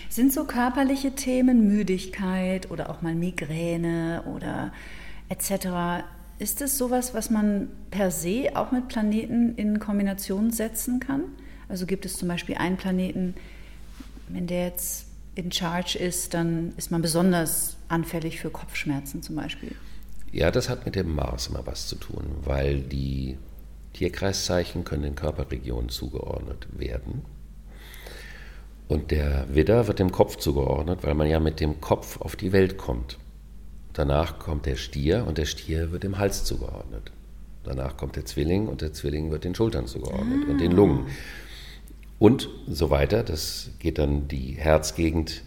Sind 0.09 0.33
so 0.33 0.45
körperliche 0.45 1.11
Themen, 1.11 1.67
Müdigkeit 1.67 2.71
oder 2.71 2.89
auch 2.89 3.01
mal 3.01 3.15
Migräne 3.15 4.23
oder 4.33 4.71
etc., 5.29 6.03
ist 6.39 6.61
es 6.61 6.77
sowas, 6.77 7.15
was 7.15 7.31
man 7.31 7.69
per 7.89 8.11
se 8.11 8.49
auch 8.53 8.71
mit 8.71 8.89
Planeten 8.89 9.55
in 9.55 9.79
Kombination 9.79 10.51
setzen 10.51 10.99
kann? 10.99 11.23
Also 11.69 11.85
gibt 11.85 12.05
es 12.05 12.17
zum 12.17 12.27
Beispiel 12.27 12.55
einen 12.55 12.77
Planeten, 12.77 13.35
wenn 14.29 14.47
der 14.47 14.65
jetzt 14.65 15.07
in 15.35 15.51
Charge 15.51 15.97
ist, 15.99 16.33
dann 16.33 16.73
ist 16.77 16.91
man 16.91 17.01
besonders 17.01 17.77
anfällig 17.87 18.39
für 18.39 18.49
Kopfschmerzen 18.49 19.21
zum 19.21 19.35
Beispiel. 19.35 19.75
Ja, 20.31 20.51
das 20.51 20.69
hat 20.69 20.85
mit 20.85 20.95
dem 20.95 21.15
Mars 21.15 21.47
immer 21.47 21.65
was 21.65 21.87
zu 21.87 21.95
tun, 21.95 22.25
weil 22.43 22.81
die 22.81 23.37
Tierkreiszeichen 23.93 24.83
können 24.83 25.03
den 25.03 25.15
Körperregionen 25.15 25.89
zugeordnet 25.89 26.67
werden. 26.77 27.23
Und 28.87 29.11
der 29.11 29.53
Widder 29.53 29.87
wird 29.87 29.99
dem 29.99 30.11
Kopf 30.11 30.37
zugeordnet, 30.37 30.99
weil 31.03 31.13
man 31.13 31.27
ja 31.27 31.39
mit 31.39 31.59
dem 31.59 31.81
Kopf 31.81 32.21
auf 32.21 32.35
die 32.35 32.51
Welt 32.51 32.77
kommt. 32.77 33.17
Danach 33.93 34.39
kommt 34.39 34.65
der 34.65 34.75
Stier 34.75 35.25
und 35.27 35.37
der 35.37 35.45
Stier 35.45 35.91
wird 35.91 36.03
dem 36.03 36.17
Hals 36.17 36.43
zugeordnet. 36.45 37.11
Danach 37.63 37.97
kommt 37.97 38.15
der 38.15 38.25
Zwilling 38.25 38.67
und 38.67 38.81
der 38.81 38.93
Zwilling 38.93 39.29
wird 39.29 39.43
den 39.43 39.55
Schultern 39.55 39.87
zugeordnet 39.87 40.45
ah. 40.47 40.51
und 40.51 40.61
den 40.61 40.71
Lungen. 40.71 41.07
Und 42.19 42.49
so 42.67 42.89
weiter. 42.89 43.23
Das 43.23 43.69
geht 43.79 43.97
dann 43.97 44.27
die 44.27 44.53
Herzgegend 44.53 45.43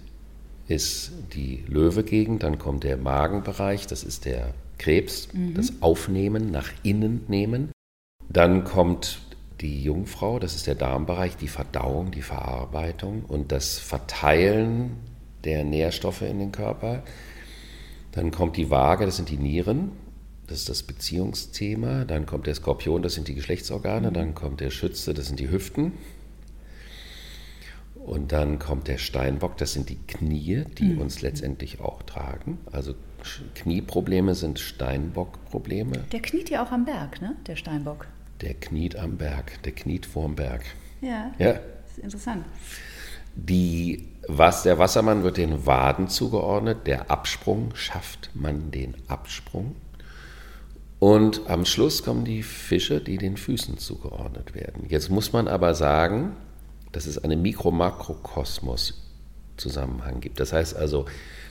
ist 0.71 1.11
die 1.35 1.65
Löwegegend, 1.67 2.45
dann 2.45 2.59
kommt 2.59 2.85
der 2.85 2.97
Magenbereich, 2.97 3.89
das 3.89 4.05
ist 4.05 4.25
der 4.25 4.55
Krebs, 4.79 5.29
mhm. 5.33 5.55
das 5.55 5.83
Aufnehmen, 5.83 6.53
nach 6.53 6.71
innen 6.85 7.25
nehmen. 7.27 7.73
Dann 8.29 8.63
kommt 8.63 9.21
die 9.61 9.83
Jungfrau, 9.83 10.39
das 10.39 10.55
ist 10.55 10.69
der 10.69 10.77
Darmbereich, 10.77 11.37
die 11.37 11.49
Verdauung, 11.49 12.13
die 12.13 12.23
Verarbeitung 12.23 13.25
und 13.27 13.51
das 13.51 13.79
Verteilen 13.79 14.93
der 15.43 15.65
Nährstoffe 15.65 16.23
in 16.23 16.39
den 16.39 16.53
Körper. 16.53 17.03
Dann 18.13 18.31
kommt 18.31 18.57
die 18.57 18.71
Waage, 18.71 19.07
das 19.07 19.17
sind 19.17 19.29
die 19.29 19.39
Nieren, 19.39 19.91
das 20.47 20.61
ist 20.61 20.69
das 20.69 20.83
Beziehungsthema. 20.85 22.05
Dann 22.05 22.27
kommt 22.27 22.47
der 22.47 22.55
Skorpion, 22.55 23.03
das 23.03 23.15
sind 23.15 23.27
die 23.27 23.35
Geschlechtsorgane. 23.35 24.11
Mhm. 24.11 24.15
Dann 24.15 24.35
kommt 24.35 24.61
der 24.61 24.71
Schütze, 24.71 25.15
das 25.15 25.27
sind 25.27 25.41
die 25.41 25.51
Hüften. 25.51 25.93
Und 28.11 28.33
dann 28.33 28.59
kommt 28.59 28.89
der 28.89 28.99
Steinbock, 28.99 29.57
das 29.59 29.73
sind 29.73 29.89
die 29.89 29.99
Knie, 30.09 30.65
die 30.79 30.95
mhm. 30.95 31.01
uns 31.03 31.23
letztendlich 31.23 31.81
auch 31.81 32.03
tragen. 32.03 32.59
Also 32.73 32.97
Knieprobleme 33.55 34.35
sind 34.35 34.59
Steinbock-Probleme. 34.59 36.07
Der 36.11 36.21
kniet 36.21 36.51
ja 36.51 36.65
auch 36.65 36.73
am 36.73 36.85
Berg, 36.85 37.23
ne? 37.23 37.37
Der 37.47 37.55
Steinbock. 37.55 38.09
Der 38.41 38.55
kniet 38.55 38.97
am 38.97 39.17
Berg, 39.17 39.63
der 39.63 39.71
kniet 39.71 40.07
vorm 40.07 40.35
Berg. 40.35 40.63
Ja, 41.01 41.31
ja. 41.39 41.53
das 41.53 41.93
ist 41.93 41.99
interessant. 41.99 42.47
Die, 43.37 44.09
was, 44.27 44.65
der 44.65 44.77
Wassermann 44.81 45.23
wird 45.23 45.37
den 45.37 45.65
Waden 45.65 46.09
zugeordnet, 46.09 46.89
der 46.89 47.13
Absprung 47.13 47.77
schafft 47.77 48.31
man 48.35 48.73
den 48.73 48.97
Absprung. 49.07 49.77
Und 50.99 51.43
am 51.49 51.65
Schluss 51.65 52.03
kommen 52.03 52.25
die 52.25 52.43
Fische, 52.43 53.01
die 53.01 53.19
den 53.19 53.37
Füßen 53.37 53.79
zugeordnet 53.79 54.57
werden. 54.57 54.87
Jetzt 54.89 55.11
muss 55.11 55.33
man 55.33 55.47
aber 55.47 55.77
sagen, 55.77 56.33
dass 56.93 57.07
es 57.07 57.19
einen 57.19 57.43
Mikro-Makrokosmos-Zusammenhang 57.43 60.21
gibt. 60.21 60.41
Das 60.41 60.53
heißt 60.53 60.77
also, 60.77 61.07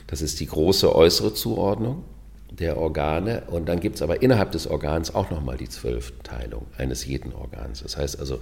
das 0.06 0.22
ist 0.22 0.40
die 0.40 0.46
große 0.46 0.94
äußere 0.94 1.34
Zuordnung 1.34 2.04
der 2.50 2.76
Organe. 2.76 3.44
Und 3.48 3.68
dann 3.68 3.80
gibt 3.80 3.96
es 3.96 4.02
aber 4.02 4.22
innerhalb 4.22 4.52
des 4.52 4.66
Organs 4.66 5.14
auch 5.14 5.30
nochmal 5.30 5.56
die 5.56 5.68
Zwölfteilung 5.68 6.66
eines 6.76 7.06
jeden 7.06 7.32
Organs. 7.32 7.82
Das 7.82 7.96
heißt 7.96 8.18
also, 8.18 8.40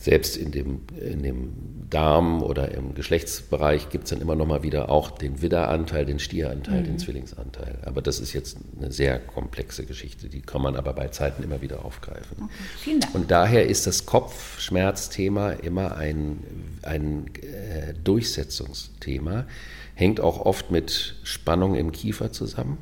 selbst 0.00 0.36
in 0.36 0.50
dem, 0.50 0.80
in 1.00 1.22
dem 1.22 1.52
Darm 1.88 2.42
oder 2.42 2.72
im 2.72 2.94
Geschlechtsbereich 2.94 3.88
gibt 3.88 4.04
es 4.04 4.10
dann 4.10 4.20
immer 4.20 4.34
noch 4.34 4.46
mal 4.46 4.62
wieder 4.62 4.90
auch 4.90 5.10
den 5.10 5.40
Widderanteil, 5.40 6.04
den 6.04 6.18
Stieranteil, 6.18 6.80
mhm. 6.80 6.84
den 6.84 6.98
Zwillingsanteil. 6.98 7.78
Aber 7.84 8.02
das 8.02 8.18
ist 8.18 8.32
jetzt 8.32 8.58
eine 8.76 8.90
sehr 8.90 9.18
komplexe 9.18 9.86
Geschichte, 9.86 10.28
die 10.28 10.40
kann 10.40 10.60
man 10.60 10.76
aber 10.76 10.92
bei 10.92 11.08
Zeiten 11.08 11.42
immer 11.42 11.62
wieder 11.62 11.84
aufgreifen. 11.84 12.36
Okay. 12.36 12.52
Vielen 12.78 13.00
Dank. 13.00 13.14
Und 13.14 13.30
daher 13.30 13.66
ist 13.66 13.86
das 13.86 14.06
Kopfschmerzthema 14.06 15.52
immer 15.52 15.96
ein, 15.96 16.40
ein 16.82 17.30
äh, 17.42 17.94
Durchsetzungsthema, 18.02 19.46
hängt 19.94 20.20
auch 20.20 20.40
oft 20.40 20.70
mit 20.70 21.16
Spannung 21.22 21.76
im 21.76 21.92
Kiefer 21.92 22.32
zusammen. 22.32 22.78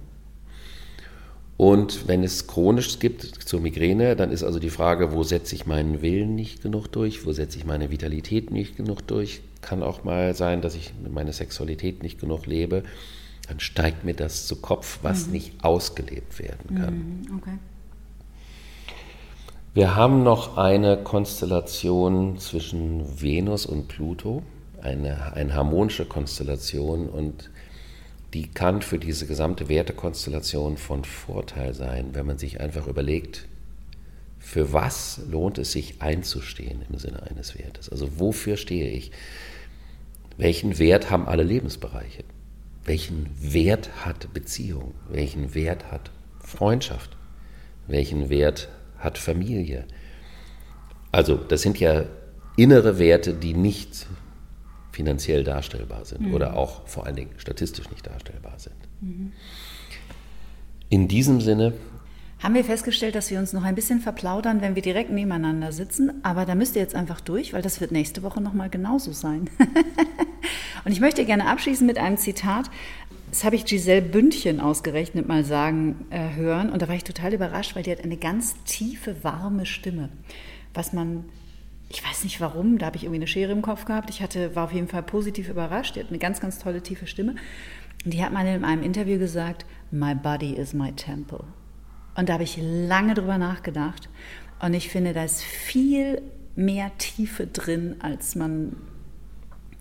Und 1.63 2.09
wenn 2.09 2.25
es 2.25 2.49
chronisch 2.49 2.99
gibt 2.99 3.23
zur 3.23 3.61
Migräne, 3.61 4.17
dann 4.17 4.33
ist 4.33 4.43
also 4.43 4.59
die 4.59 4.69
Frage, 4.69 5.13
wo 5.13 5.23
setze 5.23 5.55
ich 5.55 5.65
meinen 5.65 6.03
Willen 6.03 6.35
nicht 6.35 6.61
genug 6.61 6.89
durch, 6.89 7.25
wo 7.25 7.31
setze 7.31 7.57
ich 7.57 7.65
meine 7.65 7.89
Vitalität 7.89 8.51
nicht 8.51 8.77
genug 8.77 9.07
durch. 9.07 9.43
Kann 9.61 9.85
auch 9.85 10.03
mal 10.03 10.35
sein, 10.35 10.61
dass 10.61 10.75
ich 10.75 10.93
meine 11.09 11.33
Sexualität 11.33 12.03
nicht 12.03 12.21
genug 12.21 12.47
lebe. 12.47 12.83
Dann 13.47 13.61
steigt 13.61 14.03
mir 14.03 14.15
das 14.15 14.49
zu 14.49 14.57
Kopf, 14.57 14.99
was 15.03 15.27
mhm. 15.27 15.35
nicht 15.35 15.65
ausgelebt 15.65 16.37
werden 16.41 16.81
kann. 16.81 16.95
Mhm, 16.95 17.37
okay. 17.39 17.59
Wir 19.73 19.95
haben 19.95 20.25
noch 20.25 20.57
eine 20.57 20.97
Konstellation 20.97 22.39
zwischen 22.39 23.23
Venus 23.23 23.67
und 23.67 23.87
Pluto, 23.87 24.43
eine, 24.83 25.33
eine 25.35 25.55
harmonische 25.55 26.07
Konstellation 26.07 27.09
und 27.09 27.52
die 28.35 28.49
kann 28.49 28.83
für 28.83 28.99
diese 28.99 29.27
gesamte 29.27 29.69
Wertekonstellation 29.69 30.77
von 30.77 31.05
Vorteil 31.05 31.75
sein, 31.75 32.11
wenn 32.15 32.27
man 32.27 32.39
sich 32.39 32.61
einfach 32.61 32.87
überlegt, 32.87 33.47
für 34.39 34.73
was 34.73 35.21
lohnt 35.31 35.59
es 35.59 35.73
sich 35.73 36.03
einzustehen 36.03 36.83
im 36.91 36.99
Sinne 36.99 37.23
eines 37.23 37.57
Wertes? 37.59 37.89
Also 37.89 38.19
wofür 38.19 38.57
stehe 38.57 38.91
ich? 38.91 39.13
Welchen 40.37 40.79
Wert 40.79 41.11
haben 41.11 41.29
alle 41.29 41.45
Lebensbereiche? 41.45 42.25
Welchen 42.85 43.31
Wert 43.39 44.05
hat 44.05 44.33
Beziehung? 44.35 44.95
Welchen 45.09 45.55
Wert 45.55 45.93
hat 45.93 46.11
Freundschaft? 46.41 47.17
Welchen 47.87 48.31
Wert 48.31 48.69
hat 48.99 49.19
Familie? 49.19 49.85
Also 51.13 51.37
das 51.37 51.63
sind 51.63 51.79
ja 51.79 52.07
innere 52.57 52.99
Werte, 52.99 53.35
die 53.35 53.55
nicht 53.55 54.07
finanziell 54.93 55.43
darstellbar 55.43 56.05
sind 56.05 56.29
mhm. 56.29 56.35
oder 56.35 56.57
auch 56.57 56.87
vor 56.87 57.07
allen 57.07 57.17
Dingen 57.17 57.31
statistisch 57.39 57.91
nicht 57.91 58.07
darstellbar 58.07 58.59
sind. 58.59 58.77
Mhm. 59.01 59.33
In 60.89 61.09
diesem 61.09 61.41
Sinne 61.41 61.73
haben 62.43 62.55
wir 62.55 62.65
festgestellt, 62.65 63.15
dass 63.15 63.31
wir 63.31 63.39
uns 63.39 63.53
noch 63.53 63.63
ein 63.63 63.77
bisschen 63.77 64.01
verplaudern, 64.01 64.61
wenn 64.61 64.75
wir 64.75 64.83
direkt 64.83 65.11
nebeneinander 65.11 65.71
sitzen. 65.71 66.13
Aber 66.25 66.45
da 66.45 66.57
müsst 66.57 66.75
ihr 66.75 66.83
jetzt 66.83 66.97
einfach 66.97 67.21
durch, 67.21 67.53
weil 67.53 67.63
das 67.63 67.81
wird 67.81 67.93
nächste 67.93 68.25
Woche 68.25 68.41
nochmal 68.41 68.69
genauso 68.69 69.13
sein. 69.13 69.49
und 70.85 70.91
ich 70.91 71.01
möchte 71.01 71.25
gerne 71.25 71.47
abschließen 71.47 71.87
mit 71.87 71.99
einem 71.99 72.17
Zitat. 72.17 72.69
Das 73.31 73.45
habe 73.45 73.55
ich 73.55 73.65
Giselle 73.65 74.03
Bündchen 74.03 74.59
ausgerechnet 74.59 75.29
mal 75.29 75.45
sagen 75.45 76.05
äh, 76.11 76.35
hören. 76.35 76.71
Und 76.71 76.83
da 76.83 76.89
war 76.89 76.97
ich 76.97 77.05
total 77.05 77.33
überrascht, 77.33 77.77
weil 77.77 77.85
die 77.85 77.93
hat 77.93 78.03
eine 78.03 78.17
ganz 78.17 78.57
tiefe, 78.65 79.23
warme 79.23 79.65
Stimme. 79.65 80.09
Was 80.75 80.93
man 80.93 81.25
ich 81.93 82.03
weiß 82.03 82.25
nicht 82.25 82.41
warum, 82.41 82.79
da 82.79 82.87
habe 82.87 82.97
ich 82.97 83.05
irgendwie 83.05 83.19
eine 83.19 83.27
Schere 83.27 83.53
im 83.53 83.61
Kopf 83.61 83.85
gehabt. 83.85 84.09
Ich 84.09 84.23
hatte, 84.23 84.57
war 84.57 84.65
auf 84.65 84.73
jeden 84.73 84.89
Fall 84.89 85.03
positiv 85.03 85.51
überrascht. 85.51 85.97
Die 85.97 86.01
hat 86.01 86.09
eine 86.09 86.19
ganz, 86.19 86.41
ganz 86.41 86.59
tolle, 86.59 86.83
tiefe 86.83 87.07
Stimme. 87.07 87.35
Und 88.05 88.15
die 88.15 88.25
hat 88.25 88.33
mal 88.33 88.47
in 88.47 88.65
einem 88.65 88.83
Interview 88.83 89.19
gesagt, 89.19 89.67
My 89.91 90.15
body 90.15 90.55
is 90.55 90.73
my 90.73 90.93
temple. 90.93 91.45
Und 92.17 92.31
da 92.31 92.35
habe 92.35 92.45
ich 92.45 92.59
lange 92.59 93.13
drüber 93.13 93.37
nachgedacht. 93.37 94.09
Und 94.61 94.73
ich 94.73 94.89
finde, 94.89 95.13
da 95.13 95.23
ist 95.23 95.43
viel 95.43 96.23
mehr 96.57 96.91
Tiefe 96.97 97.47
drin, 97.47 97.97
als 98.01 98.37
man 98.37 98.77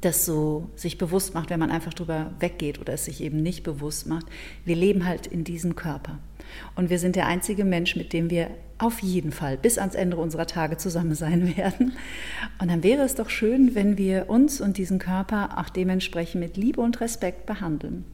das 0.02 0.26
so 0.26 0.70
sich 0.76 0.98
bewusst 0.98 1.34
macht, 1.34 1.50
wenn 1.50 1.60
man 1.60 1.72
einfach 1.72 1.94
drüber 1.94 2.32
weggeht 2.40 2.80
oder 2.80 2.94
es 2.94 3.06
sich 3.06 3.22
eben 3.22 3.42
nicht 3.42 3.64
bewusst 3.64 4.08
macht. 4.08 4.26
Wir 4.66 4.76
leben 4.76 5.06
halt 5.06 5.28
in 5.28 5.44
diesem 5.44 5.76
Körper. 5.76 6.20
Und 6.76 6.90
wir 6.90 7.00
sind 7.00 7.16
der 7.16 7.28
einzige 7.28 7.64
Mensch, 7.64 7.96
mit 7.96 8.12
dem 8.14 8.30
wir 8.30 8.50
auf 8.78 9.00
jeden 9.00 9.32
Fall 9.32 9.58
bis 9.58 9.78
ans 9.78 9.96
Ende 9.96 10.18
unserer 10.18 10.48
Tage 10.48 10.78
zusammen 10.78 11.16
sein 11.16 11.56
werden. 11.58 11.94
Und 12.60 12.70
dann 12.70 12.84
wäre 12.84 13.04
es 13.04 13.16
doch 13.16 13.30
schön, 13.30 13.76
wenn 13.76 13.98
wir 13.98 14.30
uns 14.30 14.60
und 14.60 14.78
diesen 14.78 15.00
Körper 15.00 15.58
auch 15.58 15.70
dementsprechend 15.70 16.42
mit 16.42 16.58
Liebe 16.58 16.82
und 16.82 17.00
Respekt 17.00 17.46
behandeln. 17.46 18.06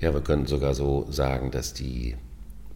Ja, 0.00 0.12
wir 0.12 0.20
können 0.20 0.46
sogar 0.46 0.74
so 0.74 1.06
sagen, 1.10 1.50
dass 1.50 1.72
die 1.72 2.16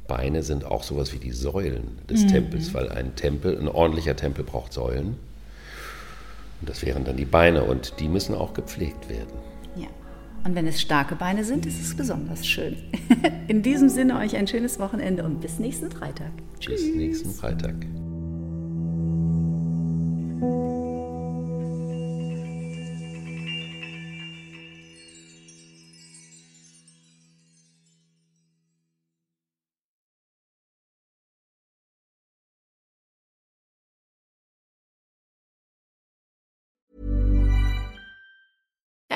Beine 0.07 0.43
sind 0.43 0.65
auch 0.65 0.83
sowas 0.83 1.13
wie 1.13 1.19
die 1.19 1.33
Säulen 1.33 1.99
des 2.09 2.25
mhm. 2.25 2.29
Tempels, 2.29 2.75
weil 2.75 2.89
ein 2.89 3.15
Tempel, 3.15 3.59
ein 3.59 3.69
ordentlicher 3.69 4.17
Tempel 4.17 4.45
braucht 4.45 4.73
Säulen. 4.73 5.17
Und 6.61 6.69
das 6.69 6.85
wären 6.85 7.05
dann 7.05 7.17
die 7.17 7.25
Beine 7.25 7.65
und 7.65 8.01
die 8.01 8.09
müssen 8.09 8.35
auch 8.35 8.55
gepflegt 8.55 9.09
werden. 9.09 9.33
Ja. 9.77 9.89
Und 10.45 10.55
wenn 10.55 10.67
es 10.67 10.81
starke 10.81 11.17
Beine 11.17 11.45
sind, 11.45 11.67
ist 11.67 11.81
es 11.81 11.95
besonders 11.95 12.47
schön. 12.47 12.77
In 13.49 13.63
diesem 13.63 13.89
Sinne 13.89 14.19
euch 14.19 14.37
ein 14.37 14.47
schönes 14.47 14.79
Wochenende 14.79 15.25
und 15.25 15.41
bis 15.41 15.59
nächsten 15.59 15.91
Freitag. 15.91 16.31
Bis 16.53 16.61
Tschüss. 16.61 16.95
nächsten 16.95 17.31
Freitag. 17.31 17.75